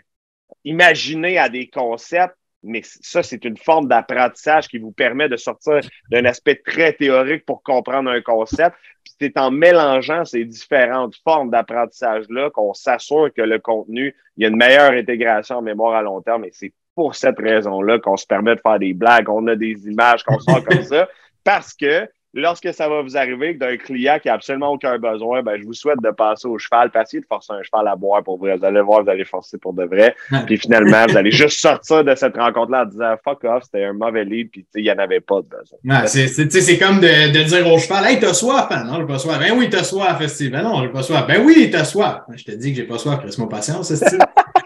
[0.64, 5.82] imaginer à des concepts mais ça, c'est une forme d'apprentissage qui vous permet de sortir
[6.10, 8.76] d'un aspect très théorique pour comprendre un concept.
[9.04, 14.46] Puis c'est en mélangeant ces différentes formes d'apprentissage-là qu'on s'assure que le contenu, il y
[14.46, 16.46] a une meilleure intégration en mémoire à long terme.
[16.46, 19.88] Et c'est pour cette raison-là qu'on se permet de faire des blagues, on a des
[19.88, 21.08] images qu'on sort comme ça,
[21.44, 25.58] parce que lorsque ça va vous arriver d'un client qui n'a absolument aucun besoin, ben,
[25.58, 28.38] je vous souhaite de passer au cheval, passer de forcer un cheval à boire pour
[28.38, 28.58] vrai.
[28.58, 30.16] Vous allez voir, vous allez forcer pour de vrai.
[30.46, 33.94] Puis finalement, vous allez juste sortir de cette rencontre-là en disant fuck off, c'était un
[33.94, 36.06] mauvais lead, puis il n'y en avait pas de besoin.
[36.06, 38.68] c'est comme de, de, dire au cheval, hey, t'as soif?
[38.70, 38.84] Hein?
[38.84, 39.40] Non, j'ai pas soif.
[39.40, 40.20] Ben oui, t'as soif.
[40.52, 41.26] Ben non, j'ai pas soif.
[41.28, 42.22] Ben oui, t'as soif.
[42.36, 44.20] Je te dis que j'ai pas soif, reste-moi patience, Steve.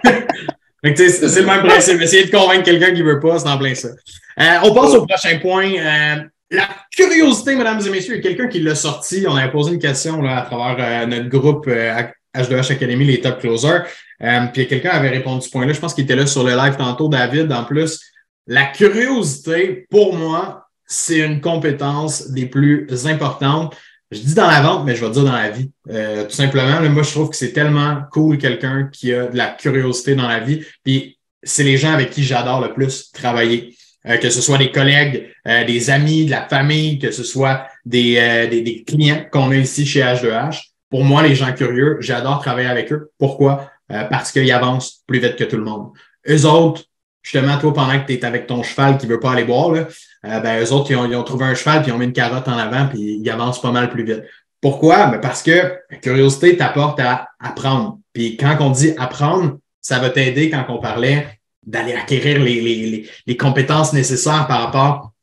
[0.95, 2.01] c'est le même principe.
[2.01, 3.89] Essayer de convaincre quelqu'un qui veut pas, c'est en plein ça.
[4.39, 5.71] Euh, on passe au prochain point.
[5.77, 6.15] Euh,
[6.51, 9.25] la curiosité, mesdames et messieurs, il y a quelqu'un qui l'a sorti.
[9.27, 13.39] On avait posé une question là, à travers euh, notre groupe H2H Academy, les top
[13.39, 13.83] closers.
[14.53, 15.73] puis quelqu'un avait répondu ce point-là.
[15.73, 17.51] Je pense qu'il était là sur le live tantôt, David.
[17.51, 18.01] En plus,
[18.47, 23.75] la curiosité, pour moi, c'est une compétence des plus importantes.
[24.12, 25.71] Je dis dans la vente, mais je vais dire dans la vie.
[25.88, 30.15] tout simplement, moi, je trouve que c'est tellement cool quelqu'un qui a de la curiosité
[30.15, 30.65] dans la vie.
[30.83, 33.75] Puis c'est les gens avec qui j'adore le plus travailler.
[34.07, 37.67] Euh, que ce soit des collègues, euh, des amis, de la famille, que ce soit
[37.85, 40.62] des, euh, des, clients qu'on a ici chez H2H.
[40.89, 43.12] Pour moi, les gens curieux, j'adore travailler avec eux.
[43.17, 43.69] Pourquoi?
[44.12, 45.89] parce qu'ils avancent plus vite que tout le monde.
[46.29, 46.83] Eux autres,
[47.23, 49.88] justement, toi, pendant que tu es avec ton cheval qui veut pas aller boire, là,
[50.21, 52.55] ben, eux autres, ils ont, trouvé un cheval, puis ils ont mis une carotte en
[52.55, 54.21] avant, puis ils avancent pas mal plus vite.
[54.62, 55.07] Pourquoi?
[55.07, 57.97] Ben parce que la curiosité t'apporte à apprendre.
[58.13, 61.38] Puis quand on dit apprendre, ça va t'aider quand on parlait
[61.69, 65.13] d'aller acquérir les, les, les, compétences nécessaires par rapport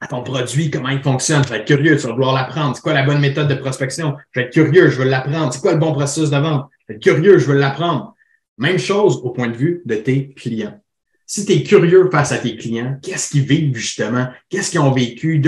[0.00, 1.42] à ton produit, comment il fonctionne.
[1.42, 2.76] Tu vas être curieux, tu vas vouloir l'apprendre.
[2.76, 4.14] C'est quoi la bonne méthode de prospection?
[4.30, 5.52] Je vais être curieux, je veux l'apprendre.
[5.52, 6.68] C'est quoi le bon processus de vente?
[6.82, 8.14] Je vais être curieux, je veux l'apprendre.
[8.58, 10.80] Même chose au point de vue de tes clients.
[11.26, 14.28] Si tu es curieux face à tes clients, qu'est-ce qu'ils vivent justement?
[14.48, 15.42] Qu'est-ce qu'ils ont vécu?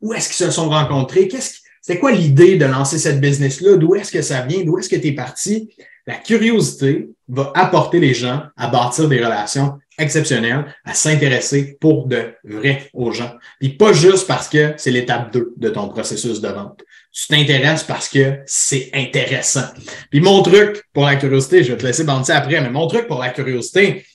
[0.00, 1.26] où est-ce qu'ils se sont rencontrés?
[1.26, 3.76] Qu'est-ce c'est quoi l'idée de lancer cette business-là?
[3.76, 4.62] D'où est-ce que ça vient?
[4.62, 5.70] D'où est-ce que tu es parti?
[6.08, 12.32] La curiosité va apporter les gens à bâtir des relations exceptionnelles, à s'intéresser pour de
[12.44, 13.34] vrai aux gens.
[13.60, 16.82] Puis pas juste parce que c'est l'étape 2 de ton processus de vente.
[17.12, 19.66] Tu t'intéresses parce que c'est intéressant.
[20.10, 23.06] Puis mon truc pour la curiosité, je vais te laisser banter après, mais mon truc
[23.06, 24.06] pour la curiosité,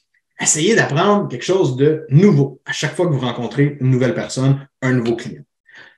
[0.41, 4.67] essayez d'apprendre quelque chose de nouveau à chaque fois que vous rencontrez une nouvelle personne,
[4.82, 5.43] un nouveau client.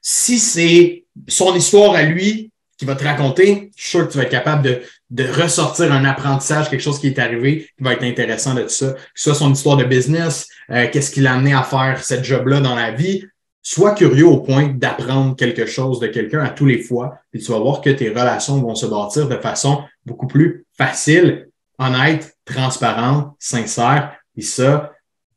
[0.02, 4.18] Si c'est son histoire à lui qui va te raconter, je suis sûr que tu
[4.18, 7.94] vas être capable de de ressortir un apprentissage, quelque chose qui est arrivé, qui va
[7.94, 8.96] être intéressant de tout ça.
[9.14, 12.76] Soit son histoire de business, euh, qu'est-ce qui l'a amené à faire cette job-là dans
[12.76, 13.24] la vie.
[13.62, 17.52] Sois curieux au point d'apprendre quelque chose de quelqu'un à tous les fois, et tu
[17.52, 21.48] vas voir que tes relations vont se bâtir de façon beaucoup plus facile,
[21.80, 24.16] honnête, transparente, sincère.
[24.38, 24.92] Et ça,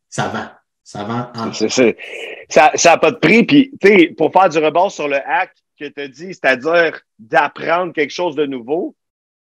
[0.09, 0.49] ça vend.
[0.83, 3.45] Ça vend en Ça n'a pas de prix.
[3.45, 7.01] Puis, tu sais, pour faire du rebond sur le hack que tu as dit, c'est-à-dire
[7.19, 8.95] d'apprendre quelque chose de nouveau,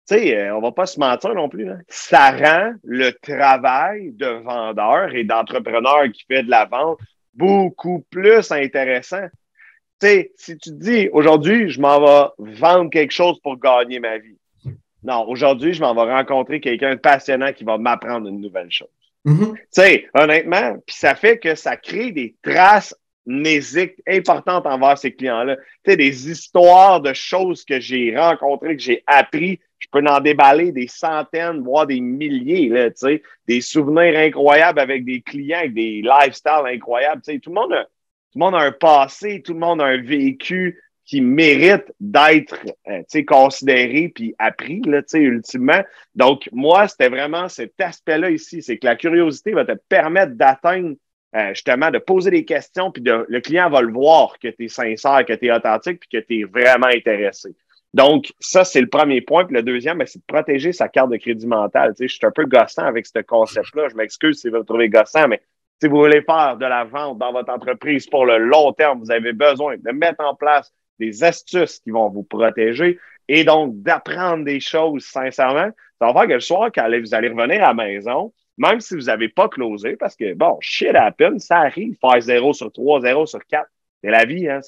[0.07, 1.69] tu sais, euh, on va pas se mentir non plus.
[1.69, 1.79] Hein.
[1.87, 6.99] Ça rend le travail de vendeur et d'entrepreneur qui fait de la vente
[7.33, 9.27] beaucoup plus intéressant.
[10.01, 11.99] Tu sais, si tu te dis, aujourd'hui, je m'en
[12.37, 14.37] vais vendre quelque chose pour gagner ma vie.
[15.03, 18.87] Non, aujourd'hui, je m'en vais rencontrer quelqu'un de passionnant qui va m'apprendre une nouvelle chose.
[19.25, 19.53] Mm-hmm.
[19.53, 25.13] Tu sais, honnêtement, puis ça fait que ça crée des traces nésiques importantes envers ces
[25.13, 25.55] clients-là.
[25.55, 30.21] Tu sais, des histoires de choses que j'ai rencontrées, que j'ai appris, je peux en
[30.21, 32.89] déballer des centaines, voire des milliers, là,
[33.47, 37.21] des souvenirs incroyables avec des clients, avec des lifestyles incroyables.
[37.21, 40.01] Tout le, monde a, tout le monde a un passé, tout le monde a un
[40.01, 42.55] vécu qui mérite d'être
[42.87, 45.83] euh, considéré puis appris, là, ultimement.
[46.15, 50.95] Donc, moi, c'était vraiment cet aspect-là ici, c'est que la curiosité va te permettre d'atteindre
[51.35, 54.67] euh, justement de poser des questions, puis le client va le voir que tu es
[54.69, 57.53] sincère, que tu es authentique, puis que tu es vraiment intéressé.
[57.93, 59.45] Donc, ça, c'est le premier point.
[59.45, 61.93] Puis le deuxième, ben, c'est de protéger sa carte de crédit mental.
[61.99, 63.89] Je suis un peu gossant avec ce concept-là.
[63.89, 65.41] Je m'excuse si vous le trouvez gossant, mais
[65.81, 69.11] si vous voulez faire de la vente dans votre entreprise pour le long terme, vous
[69.11, 74.43] avez besoin de mettre en place des astuces qui vont vous protéger et donc d'apprendre
[74.43, 75.69] des choses sincèrement.
[75.99, 78.95] Ça va faire que le soir, quand vous allez revenir à la maison, même si
[78.95, 83.01] vous n'avez pas closé, parce que bon, shit happen, ça arrive, faire 0 sur 3,
[83.01, 83.67] 0 sur 4.
[84.03, 84.59] C'est la vie, hein?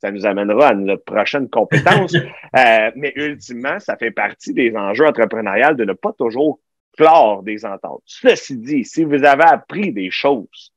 [0.00, 2.14] Ça nous amènera à notre prochaine compétence.
[2.56, 6.60] euh, mais ultimement, ça fait partie des enjeux entrepreneuriales de ne pas toujours
[6.96, 8.02] clore des ententes.
[8.04, 10.72] Ceci dit, si vous avez appris des choses,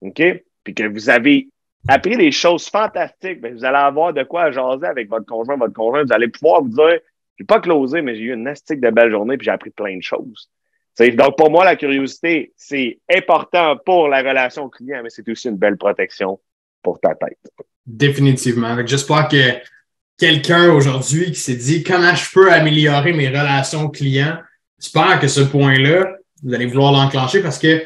[0.00, 0.22] OK,
[0.64, 1.48] puis que vous avez
[1.88, 5.74] appris des choses fantastiques, bien, vous allez avoir de quoi jaser avec votre conjoint, votre
[5.74, 6.04] conjoint.
[6.04, 6.98] Vous allez pouvoir vous dire,
[7.36, 9.70] je n'ai pas closé, mais j'ai eu une nastique de belle journée, puis j'ai appris
[9.70, 10.50] plein de choses.
[10.98, 15.56] donc, pour moi, la curiosité, c'est important pour la relation client, mais c'est aussi une
[15.56, 16.40] belle protection
[16.82, 17.38] pour ta tête.
[17.88, 18.76] Définitivement.
[18.86, 19.54] J'espère que
[20.18, 24.36] quelqu'un aujourd'hui qui s'est dit comment je peux améliorer mes relations clients,
[24.78, 26.06] j'espère que ce point-là,
[26.42, 27.82] vous allez vouloir l'enclencher parce que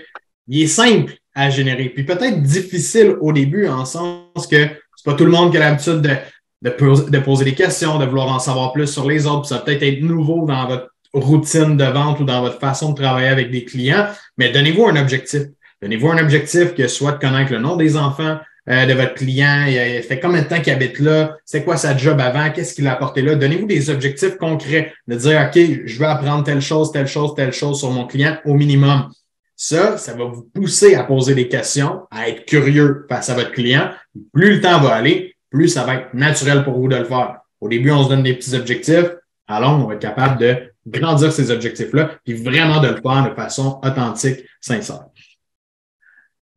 [0.49, 1.89] il est simple à générer.
[1.89, 5.61] Puis peut-être difficile au début, en sens que c'est pas tout le monde qui a
[5.61, 6.17] l'habitude de
[6.63, 9.47] de, poser des questions, de vouloir en savoir plus sur les autres.
[9.47, 13.01] Ça va peut-être être nouveau dans votre routine de vente ou dans votre façon de
[13.01, 14.07] travailler avec des clients,
[14.39, 15.43] mais donnez-vous un objectif.
[15.83, 18.39] Donnez-vous un objectif que soit de connaître le nom des enfants
[18.69, 21.97] euh, de votre client, il fait combien de temps qu'il habite là, c'est quoi sa
[21.97, 23.35] job avant, qu'est-ce qu'il a apporté là?
[23.35, 27.53] Donnez-vous des objectifs concrets, de dire, OK, je veux apprendre telle chose, telle chose, telle
[27.53, 29.11] chose sur mon client au minimum.
[29.57, 33.53] Ça, ça va vous pousser à poser des questions, à être curieux face à votre
[33.53, 33.91] client.
[34.33, 37.39] Plus le temps va aller, plus ça va être naturel pour vous de le faire.
[37.61, 39.11] Au début, on se donne des petits objectifs.
[39.47, 40.57] Alors, on va être capable de
[40.87, 45.07] grandir ces objectifs-là, puis vraiment de le faire de façon authentique, sincère.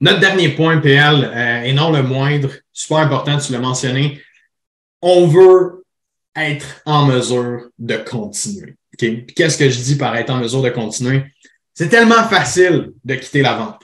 [0.05, 4.21] Notre dernier point, PL, euh, et non le moindre, super important, tu l'as mentionné,
[5.01, 5.83] on veut
[6.35, 8.75] être en mesure de continuer.
[8.99, 11.23] Qu'est-ce que je dis par être en mesure de continuer?
[11.73, 13.81] C'est tellement facile de quitter la vente.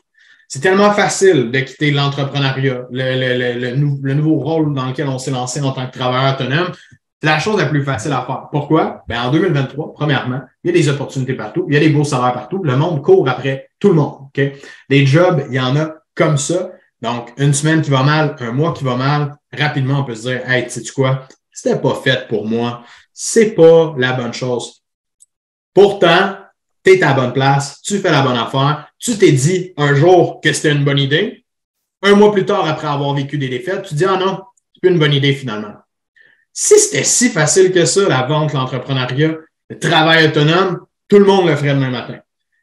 [0.47, 5.31] C'est tellement facile de quitter l'entrepreneuriat, le, le, le, nouveau rôle dans lequel on s'est
[5.31, 6.71] lancé en tant que travailleur autonome.
[7.19, 8.43] C'est la chose la plus facile à faire.
[8.51, 9.03] Pourquoi?
[9.07, 12.03] Ben, en 2023, premièrement, il y a des opportunités partout, il y a des beaux
[12.03, 12.61] salaires partout.
[12.63, 14.27] Le monde court après tout le monde.
[14.27, 14.61] Okay?
[14.87, 16.71] Des jobs, il y en a comme ça.
[17.01, 20.29] Donc, une semaine qui va mal, un mois qui va mal, rapidement, on peut se
[20.29, 21.27] dire, hey, sais-tu quoi?
[21.51, 22.83] C'était pas fait pour moi.
[23.13, 24.83] C'est pas la bonne chose.
[25.73, 26.37] Pourtant,
[26.83, 29.93] tu es à la bonne place, tu fais la bonne affaire, tu t'es dit un
[29.93, 31.45] jour que c'était une bonne idée.
[32.03, 34.43] Un mois plus tard, après avoir vécu des défaites, tu dis, ah non,
[34.73, 35.75] c'est plus une bonne idée finalement.
[36.53, 39.35] Si c'était si facile que ça, la vente, l'entrepreneuriat,
[39.69, 42.19] le travail autonome, tout le monde le ferait demain matin.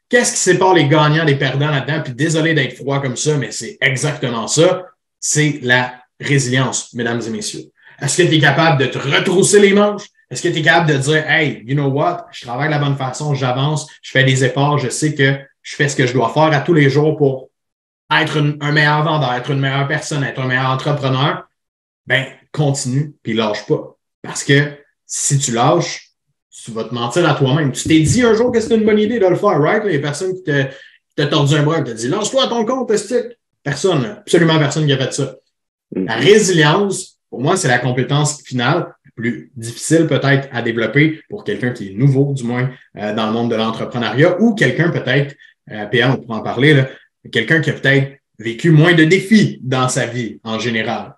[0.09, 2.01] Qu'est-ce qui sépare les gagnants des perdants là-dedans?
[2.03, 4.87] Puis désolé d'être froid comme ça, mais c'est exactement ça.
[5.19, 7.65] C'est la résilience, mesdames et messieurs.
[8.01, 10.07] Est-ce que tu es capable de te retrousser les manches?
[10.29, 12.27] Est-ce que tu es capable de dire, hey, you know what?
[12.31, 15.75] Je travaille de la bonne façon, j'avance, je fais des efforts, je sais que je
[15.75, 17.49] fais ce que je dois faire à tous les jours pour
[18.11, 21.47] être un meilleur vendeur, être une meilleure personne, être un meilleur entrepreneur?
[22.07, 23.95] Ben, continue, puis lâche pas.
[24.23, 26.08] Parce que si tu lâches,
[26.69, 27.71] tu vas te mentir à toi-même.
[27.71, 29.83] Tu t'es dit un jour que c'était une bonne idée de le faire, right?
[29.83, 30.51] Les personnes qui
[31.15, 33.37] t'ont tordu un bras, qui t'ont dit lance-toi à ton compte, stick.
[33.63, 35.35] Personne, absolument personne qui a fait ça.
[35.95, 36.05] Mm.
[36.05, 41.71] La résilience, pour moi, c'est la compétence finale, plus difficile peut-être à développer pour quelqu'un
[41.71, 45.35] qui est nouveau, du moins, euh, dans le monde de l'entrepreneuriat, ou quelqu'un peut-être,
[45.71, 46.85] euh, on pourra en parler,
[47.31, 51.15] quelqu'un qui a peut-être vécu moins de défis dans sa vie en général.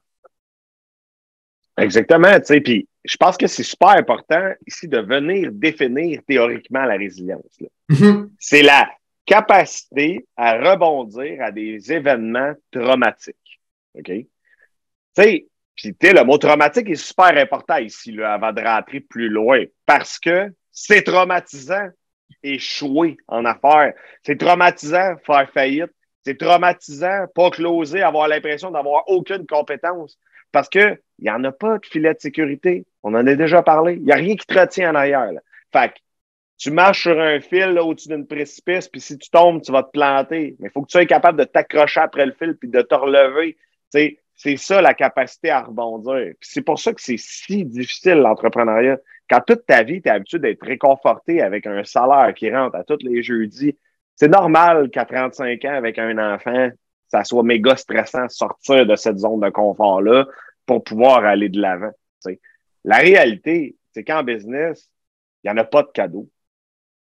[1.82, 6.84] Exactement, tu sais, puis je pense que c'est super important ici de venir définir théoriquement
[6.84, 7.58] la résilience.
[7.90, 8.30] Mm-hmm.
[8.40, 8.90] C'est la
[9.26, 13.62] capacité à rebondir à des événements traumatiques.
[13.96, 14.06] OK?
[14.06, 14.28] Tu
[15.16, 19.64] sais, puis le mot traumatique est super important ici, là, avant de rentrer plus loin,
[19.86, 21.90] parce que c'est traumatisant
[22.44, 23.94] échouer en affaires.
[24.24, 25.92] C'est traumatisant faire faillite.
[26.24, 30.18] C'est traumatisant pas closer, avoir l'impression d'avoir aucune compétence.
[30.52, 32.86] Parce qu'il n'y en a pas de filet de sécurité.
[33.04, 33.94] On en a déjà parlé.
[33.94, 35.30] Il n'y a rien qui te retient en arrière.
[35.72, 36.00] Fait que
[36.58, 39.92] tu marches sur un fil au-dessus d'une précipice, puis si tu tombes, tu vas te
[39.92, 40.56] planter.
[40.60, 42.94] Mais il faut que tu sois capable de t'accrocher après le fil puis de te
[42.94, 43.58] relever.
[43.92, 46.34] c'est ça la capacité à rebondir.
[46.42, 49.00] C'est pour ça que c'est si difficile l'entrepreneuriat.
[49.30, 52.84] Quand toute ta vie, tu es habitué d'être réconforté avec un salaire qui rentre à
[52.84, 53.76] tous les jeudis,
[54.16, 56.70] c'est normal qu'à 35 ans, avec un enfant,
[57.12, 60.28] ça soit méga stressant sortir de cette zone de confort-là
[60.66, 61.92] pour pouvoir aller de l'avant.
[62.84, 64.90] La réalité, c'est qu'en business,
[65.44, 66.30] il n'y en a pas de cadeaux.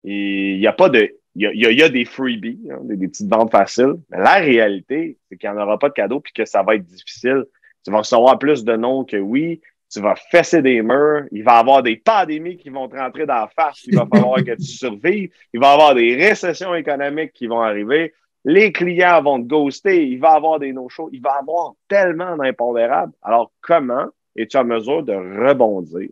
[0.05, 1.17] Et il n'y a pas de.
[1.37, 3.95] Il y a, des freebies, hein, des, petites ventes faciles.
[4.11, 6.75] Mais la réalité, c'est qu'il n'y en aura pas de cadeaux puis que ça va
[6.75, 7.45] être difficile.
[7.85, 9.61] Tu vas recevoir plus de noms que oui.
[9.91, 11.25] Tu vas fesser des murs.
[11.31, 13.85] Il va y avoir des pandémies qui vont te rentrer dans la face.
[13.87, 15.31] Il va falloir que tu survives.
[15.55, 18.13] Il va y avoir des récessions économiques qui vont arriver
[18.45, 22.36] les clients vont te ghoster, il va avoir des no-shows, il va y avoir tellement
[22.36, 23.12] d'impondérables.
[23.22, 26.09] Alors, comment es-tu en mesure de rebondir?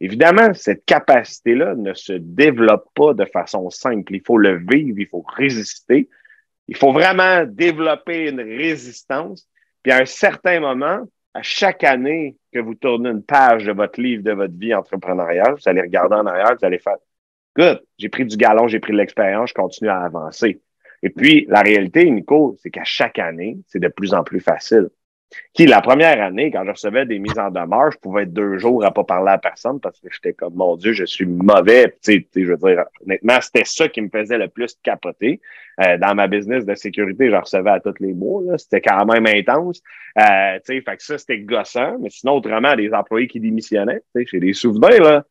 [0.00, 4.14] Évidemment, cette capacité-là ne se développe pas de façon simple.
[4.14, 6.08] Il faut le vivre, il faut résister.
[6.68, 9.46] Il faut vraiment développer une résistance.
[9.82, 14.00] Puis à un certain moment, à chaque année que vous tournez une page de votre
[14.00, 16.96] livre de votre vie entrepreneuriale, vous allez regarder en arrière, vous allez faire
[17.56, 20.60] Good, j'ai pris du galon, j'ai pris de l'expérience, je continue à avancer.
[21.02, 24.88] Et puis, la réalité, Nico, c'est qu'à chaque année, c'est de plus en plus facile.
[25.54, 28.58] Qui, la première année, quand je recevais des mises en demeure, je pouvais être deux
[28.58, 31.94] jours à pas parler à personne parce que j'étais comme, mon Dieu, je suis mauvais.
[32.02, 35.40] Tu sais, je veux dire, honnêtement, c'était ça qui me faisait le plus capoter.
[35.80, 38.58] Euh, dans ma business de sécurité, je recevais à tous les mois.
[38.58, 39.82] C'était quand même intense.
[40.18, 41.96] Euh, fait que ça, c'était gossant.
[42.00, 44.02] Mais sinon, autrement, des employés qui démissionnaient.
[44.14, 45.24] J'ai des souvenirs, là.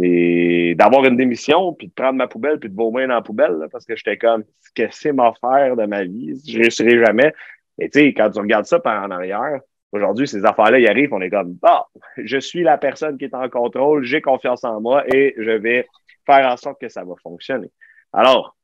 [0.00, 3.68] Et d'avoir une démission, puis de prendre ma poubelle, puis de vomir dans la poubelle,
[3.70, 6.40] parce que j'étais comme, que c'est ma faire de ma vie?
[6.48, 7.34] Je réussirai jamais.
[7.78, 9.60] Et tu sais, quand tu regardes ça par en arrière,
[9.92, 11.86] Aujourd'hui, ces affaires-là, ils arrivent, on est comme, bah,
[12.16, 15.86] je suis la personne qui est en contrôle, j'ai confiance en moi et je vais
[16.24, 17.70] faire en sorte que ça va fonctionner.
[18.12, 18.56] Alors,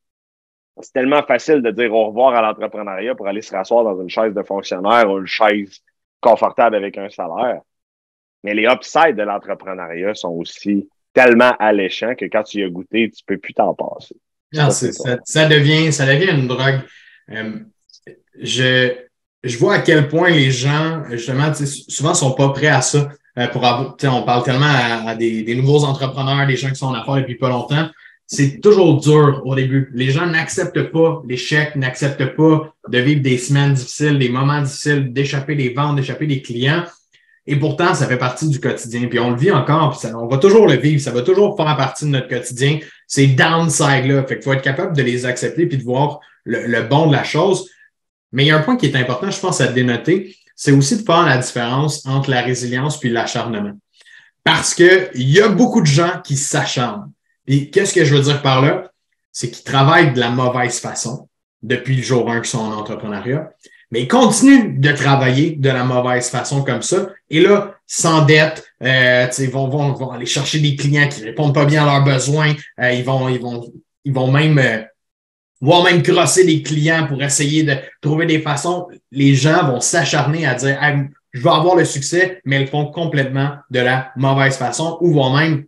[0.81, 4.09] c'est tellement facile de dire au revoir à l'entrepreneuriat pour aller se rasseoir dans une
[4.09, 5.81] chaise de fonctionnaire ou une chaise
[6.20, 7.61] confortable avec un salaire.
[8.43, 13.11] Mais les upsides de l'entrepreneuriat sont aussi tellement alléchants que quand tu y as goûté,
[13.11, 14.17] tu peux plus t'en passer.
[14.53, 16.81] Non, ça, devient, ça devient une drogue.
[17.31, 17.59] Euh,
[18.41, 18.95] je,
[19.43, 23.11] je vois à quel point les gens, justement, souvent sont pas prêts à ça.
[23.39, 26.87] Euh, pour avoir, on parle tellement à, des, des, nouveaux entrepreneurs, des gens qui sont
[26.87, 27.89] en affaires depuis pas longtemps.
[28.27, 29.91] C'est toujours dur au début.
[29.95, 35.13] Les gens n'acceptent pas l'échec, n'acceptent pas de vivre des semaines difficiles, des moments difficiles,
[35.13, 36.85] d'échapper des ventes, d'échapper des clients.
[37.51, 39.09] Et pourtant, ça fait partie du quotidien.
[39.09, 41.57] Puis on le vit encore, puis ça, on va toujours le vivre, ça va toujours
[41.57, 42.79] faire partie de notre quotidien.
[43.07, 44.25] Ces downside-là.
[44.25, 47.13] Fait qu'il faut être capable de les accepter puis de voir le, le bon de
[47.13, 47.71] la chose.
[48.33, 50.99] Mais il y a un point qui est important, je pense, à dénoter, c'est aussi
[50.99, 53.73] de faire la différence entre la résilience puis l'acharnement.
[54.45, 57.11] Parce qu'il y a beaucoup de gens qui s'acharnent.
[57.47, 58.93] Et qu'est-ce que je veux dire par là?
[59.33, 61.29] C'est qu'ils travaillent de la mauvaise façon
[61.63, 63.51] depuis le jour 1 qu'ils sont en entrepreneuriat,
[63.91, 67.09] mais ils continuent de travailler de la mauvaise façon comme ça.
[67.30, 71.64] Et là, s'endettent, euh, ils vont, vont, vont, aller chercher des clients qui répondent pas
[71.64, 72.55] bien à leurs besoins.
[72.80, 73.72] Euh, ils, vont, ils, vont,
[74.05, 78.89] ils vont même euh, même crosser les clients pour essayer de trouver des façons.
[79.11, 80.78] Les gens vont s'acharner à dire
[81.32, 85.12] je vais avoir le succès, mais ils le font complètement de la mauvaise façon ou
[85.12, 85.64] voire même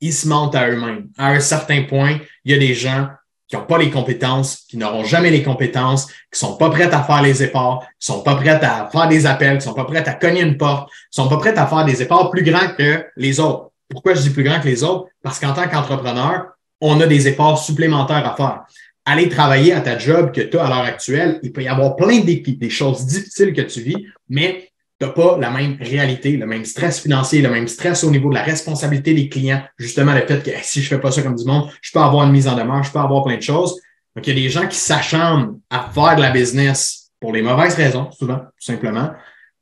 [0.00, 1.08] ils se mentent à eux-mêmes.
[1.16, 3.08] À un certain point, il y a des gens
[3.48, 7.02] qui n'ont pas les compétences, qui n'auront jamais les compétences, qui sont pas prêts à
[7.02, 10.08] faire les efforts, qui sont pas prêts à faire des appels, qui sont pas prêts
[10.08, 13.04] à cogner une porte, qui sont pas prêts à faire des efforts plus grands que
[13.16, 13.70] les autres.
[13.88, 15.08] Pourquoi je dis plus grands que les autres?
[15.22, 16.46] Parce qu'en tant qu'entrepreneur,
[16.80, 18.64] on a des efforts supplémentaires à faire
[19.04, 21.94] aller travailler à ta job que tu as à l'heure actuelle, il peut y avoir
[21.96, 24.70] plein d'équipes, des choses difficiles que tu vis, mais
[25.00, 28.28] tu n'as pas la même réalité, le même stress financier, le même stress au niveau
[28.28, 29.62] de la responsabilité des clients.
[29.76, 32.24] Justement, le fait que si je fais pas ça comme du monde, je peux avoir
[32.26, 33.80] une mise en demeure, je peux avoir plein de choses.
[34.14, 37.42] Donc, il y a des gens qui s'acharnent à faire de la business pour les
[37.42, 39.10] mauvaises raisons, souvent, tout simplement.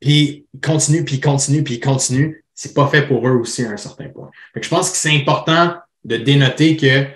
[0.00, 2.42] Puis ils continuent, puis ils continuent, puis ils continuent.
[2.54, 4.30] C'est pas fait pour eux aussi à un certain point.
[4.60, 5.74] je pense que c'est important
[6.04, 7.06] de dénoter que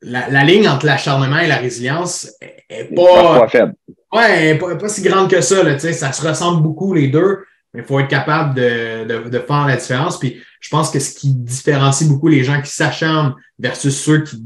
[0.00, 3.74] la, ligne entre l'acharnement et la résilience est pas, pas faible.
[4.12, 5.62] Ouais, pas, pas, si grande que ça.
[5.62, 7.44] Là, ça se ressemble beaucoup les deux,
[7.74, 10.18] mais il faut être capable de, de, de, faire la différence.
[10.18, 14.42] Puis je pense que ce qui différencie beaucoup les gens qui s'acharnent versus ceux qui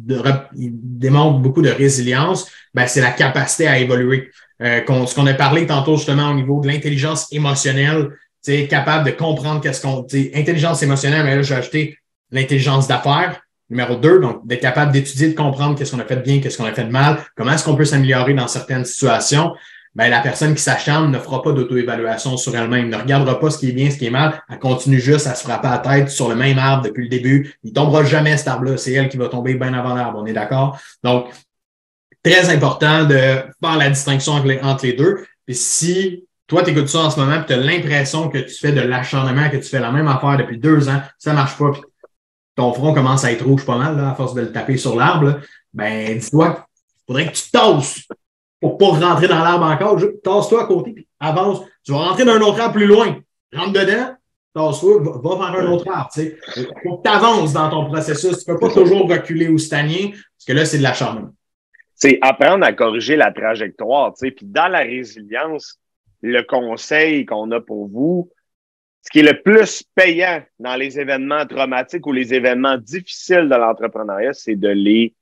[0.55, 4.31] démontrent beaucoup de résilience, ben, c'est la capacité à évoluer.
[4.63, 8.11] Euh, ce qu'on a parlé tantôt justement au niveau de l'intelligence émotionnelle,
[8.69, 10.05] capable de comprendre qu'est-ce qu'on.
[10.35, 11.99] Intelligence émotionnelle, mais là, j'ai ajouté
[12.33, 13.41] l'intelligence d'affaires
[13.73, 16.59] Numéro deux, donc d'être capable d'étudier, de comprendre qu'est-ce qu'on a fait de bien, qu'est-ce
[16.59, 19.55] qu'on a fait de mal, comment est-ce qu'on peut s'améliorer dans certaines situations.
[19.95, 23.59] Ben, la personne qui s'acharne ne fera pas d'auto-évaluation sur elle-même, ne regardera pas ce
[23.59, 25.79] qui est bien, ce qui est mal, elle continue juste à se frapper à la
[25.79, 27.55] tête sur le même arbre depuis le début.
[27.63, 30.33] Il tombera jamais cet arbre-là, c'est elle qui va tomber bien avant l'arbre, on est
[30.33, 30.79] d'accord?
[31.05, 31.27] Donc,
[32.23, 35.27] très important de faire la distinction entre les deux.
[35.47, 38.73] Et si toi, tu écoutes ça en ce moment, tu as l'impression que tu fais
[38.73, 41.73] de l'acharnement, que tu fais la même affaire depuis deux ans, ça marche pas,
[42.57, 44.97] ton front commence à être rouge pas mal, là, à force de le taper sur
[44.97, 45.41] l'arbre,
[45.75, 46.67] ben, dis-toi,
[47.07, 48.07] faudrait que tu tasses
[48.63, 50.01] pour pas rentrer dans l'arbre encore.
[50.23, 51.63] Tasse-toi à côté, puis avance.
[51.85, 53.21] Tu vas rentrer dans un autre arbre plus loin.
[53.53, 54.15] Rentre dedans,
[54.55, 56.11] tasse-toi, va, vers un autre arbre.
[56.17, 58.45] Il faut que tu avances dans ton processus.
[58.45, 61.35] Tu ne peux pas toujours reculer ou stagner, parce que là, c'est de l'acharnement.
[61.97, 64.15] C'est apprendre à corriger la trajectoire.
[64.19, 65.81] Puis dans la résilience,
[66.23, 68.31] le conseil qu'on a pour vous,
[69.03, 73.57] ce qui est le plus payant dans les événements traumatiques ou les événements difficiles de
[73.57, 75.17] l'entrepreneuriat, c'est de les,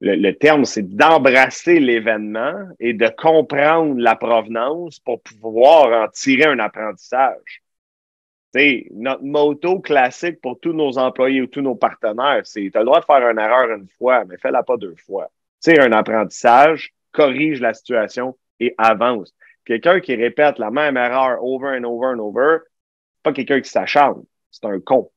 [0.00, 6.58] le, terme, c'est d'embrasser l'événement et de comprendre la provenance pour pouvoir en tirer un
[6.60, 7.62] apprentissage.
[8.54, 12.80] sais, notre motto classique pour tous nos employés ou tous nos partenaires, c'est tu as
[12.80, 15.30] le droit de faire une erreur une fois, mais fais-la pas deux fois.
[15.60, 19.34] Tire un apprentissage, corrige la situation et avance.
[19.64, 22.58] Quelqu'un qui répète la même erreur over and over and over,
[23.22, 25.10] pas quelqu'un qui s'acharne, c'est un con.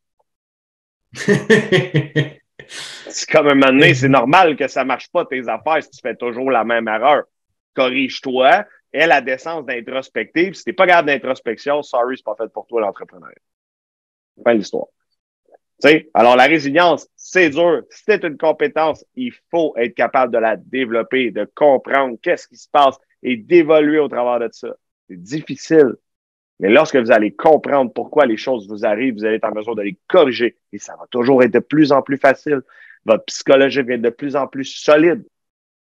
[2.72, 6.00] c'est comme un moment donné, c'est normal que ça marche pas tes affaires si tu
[6.02, 7.24] fais toujours la même erreur.
[7.76, 10.54] Corrige-toi, aie la décence d'introspective.
[10.54, 13.32] Si t'es pas garde d'introspection, sorry, c'est pas fait pour toi l'entrepreneur.
[14.44, 14.88] Fin de l'histoire.
[16.14, 17.84] alors, la résilience, c'est dur.
[17.90, 19.06] C'est une compétence.
[19.16, 24.00] Il faut être capable de la développer, de comprendre qu'est-ce qui se passe et d'évoluer
[24.00, 24.70] au travers de ça.
[25.10, 25.96] C'est difficile.
[26.62, 29.76] Mais lorsque vous allez comprendre pourquoi les choses vous arrivent, vous allez être en mesure
[29.76, 32.62] de les corriger et ça va toujours être de plus en plus facile.
[33.04, 35.26] Votre psychologie va être de plus en plus solide.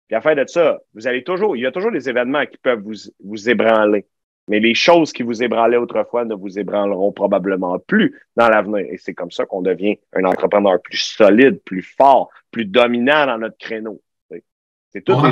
[0.07, 2.57] Puis à faire de ça, vous allez toujours, il y a toujours des événements qui
[2.57, 4.07] peuvent vous, vous ébranler.
[4.47, 8.87] Mais les choses qui vous ébranlaient autrefois ne vous ébranleront probablement plus dans l'avenir.
[8.91, 13.37] Et c'est comme ça qu'on devient un entrepreneur plus solide, plus fort, plus dominant dans
[13.37, 14.01] notre créneau.
[14.89, 15.29] C'est tout on, a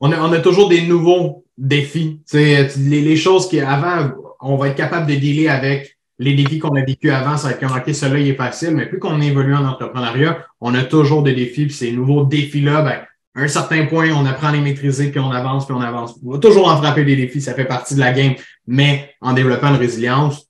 [0.00, 2.20] on, a, toujours des nouveaux défis.
[2.24, 6.58] C'est les, les choses qui, avant, on va être capable de dealer avec les défis
[6.58, 8.98] qu'on a vécu avant, ça va être comme, OK, celui-là, il est facile, mais plus
[8.98, 13.00] qu'on évolue en entrepreneuriat, on a toujours des défis, puis ces nouveaux défis-là, ben,
[13.34, 16.18] à un certain point, on apprend à les maîtriser, puis on avance, puis on avance.
[16.24, 18.34] On va toujours en frapper des défis, ça fait partie de la game.
[18.66, 20.46] Mais en développant une résilience,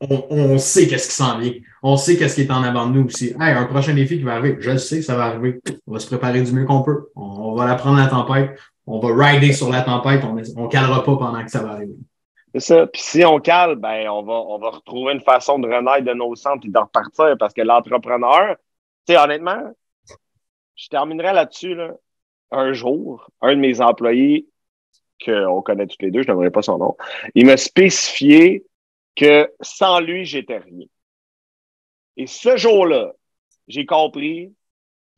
[0.00, 1.52] on, on sait qu'est-ce qui s'en vient.
[1.82, 3.34] On sait qu'est-ce qui est en avant de nous aussi.
[3.40, 5.60] Hey, un prochain défi qui va arriver, je le sais, ça va arriver.
[5.86, 7.08] On va se préparer du mieux qu'on peut.
[7.16, 8.58] On, va l'apprendre à la tempête.
[8.90, 10.22] On va rider sur la tempête.
[10.24, 11.94] On ne calera pas pendant que ça va arriver.
[12.52, 12.86] C'est ça.
[12.86, 16.12] Puis si on cale, ben, on va, on va retrouver une façon de renaître de
[16.12, 18.56] nos centres et de repartir parce que l'entrepreneur,
[19.06, 19.62] tu sais, honnêtement,
[20.74, 21.92] je terminerai là-dessus, là
[22.50, 24.46] un jour, un de mes employés,
[25.24, 26.96] qu'on connaît tous les deux, je n'aimerais pas son nom,
[27.34, 28.64] il m'a spécifié
[29.16, 30.86] que sans lui, j'étais rien.
[32.16, 33.12] Et ce jour-là,
[33.68, 34.54] j'ai compris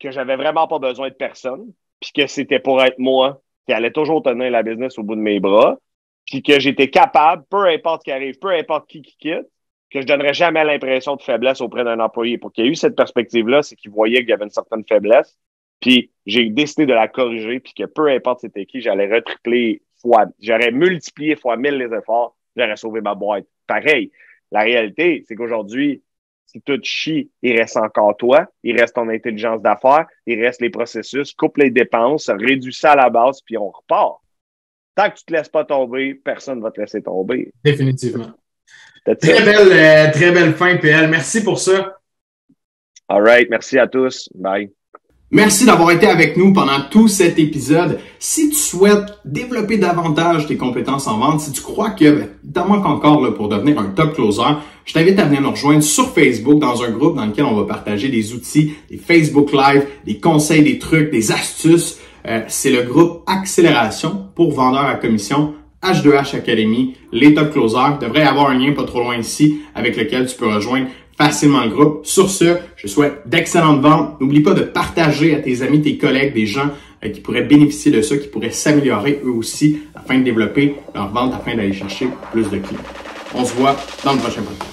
[0.00, 3.92] que j'avais vraiment pas besoin de personne, puis que c'était pour être moi qui allait
[3.92, 5.78] toujours tenir la business au bout de mes bras,
[6.26, 9.46] puis que j'étais capable, peu importe qui arrive, peu importe qui qui quitte,
[9.90, 12.38] que je donnerais jamais l'impression de faiblesse auprès d'un employé.
[12.38, 14.84] Pour qu'il y ait eu cette perspective-là, c'est qu'il voyait qu'il y avait une certaine
[14.88, 15.36] faiblesse,
[15.80, 20.26] puis j'ai décidé de la corriger, puis que peu importe c'était qui, j'allais retripler fois,
[20.40, 23.46] j'aurais multiplié fois mille les efforts, j'aurais sauvé ma boîte.
[23.66, 24.10] Pareil.
[24.50, 26.02] La réalité, c'est qu'aujourd'hui,
[26.52, 30.70] si tout chie, il reste encore toi, il reste ton intelligence d'affaires, il reste les
[30.70, 34.18] processus, coupe les dépenses, réduit ça à la base, puis on repart.
[34.94, 37.52] Tant que tu te laisses pas tomber, personne ne va te laisser tomber.
[37.64, 38.32] Définitivement.
[39.04, 41.08] Très belle, euh, très belle fin, PL.
[41.08, 41.98] Merci pour ça.
[43.08, 43.48] All right.
[43.50, 44.28] Merci à tous.
[44.34, 44.70] Bye.
[45.34, 47.98] Merci d'avoir été avec nous pendant tout cet épisode.
[48.18, 52.68] Si tu souhaites développer davantage tes compétences en vente, si tu crois que ben, t'en
[52.68, 54.42] manques encore pour devenir un top closer,
[54.84, 57.64] je t'invite à venir nous rejoindre sur Facebook dans un groupe dans lequel on va
[57.64, 61.98] partager des outils, des Facebook Live, des conseils, des trucs, des astuces.
[62.28, 67.98] Euh, c'est le groupe Accélération pour vendeurs à commission H2H Academy, les top closers.
[68.02, 70.88] Devrait y avoir un lien pas trop loin ici avec lequel tu peux rejoindre
[71.26, 72.06] facilement le groupe.
[72.06, 74.20] Sur ce, je souhaite d'excellentes ventes.
[74.20, 76.70] N'oublie pas de partager à tes amis, tes collègues, des gens
[77.04, 81.12] euh, qui pourraient bénéficier de ça, qui pourraient s'améliorer eux aussi afin de développer leur
[81.12, 82.80] vente, afin d'aller chercher plus de clients.
[83.34, 84.71] On se voit dans le prochain podcast.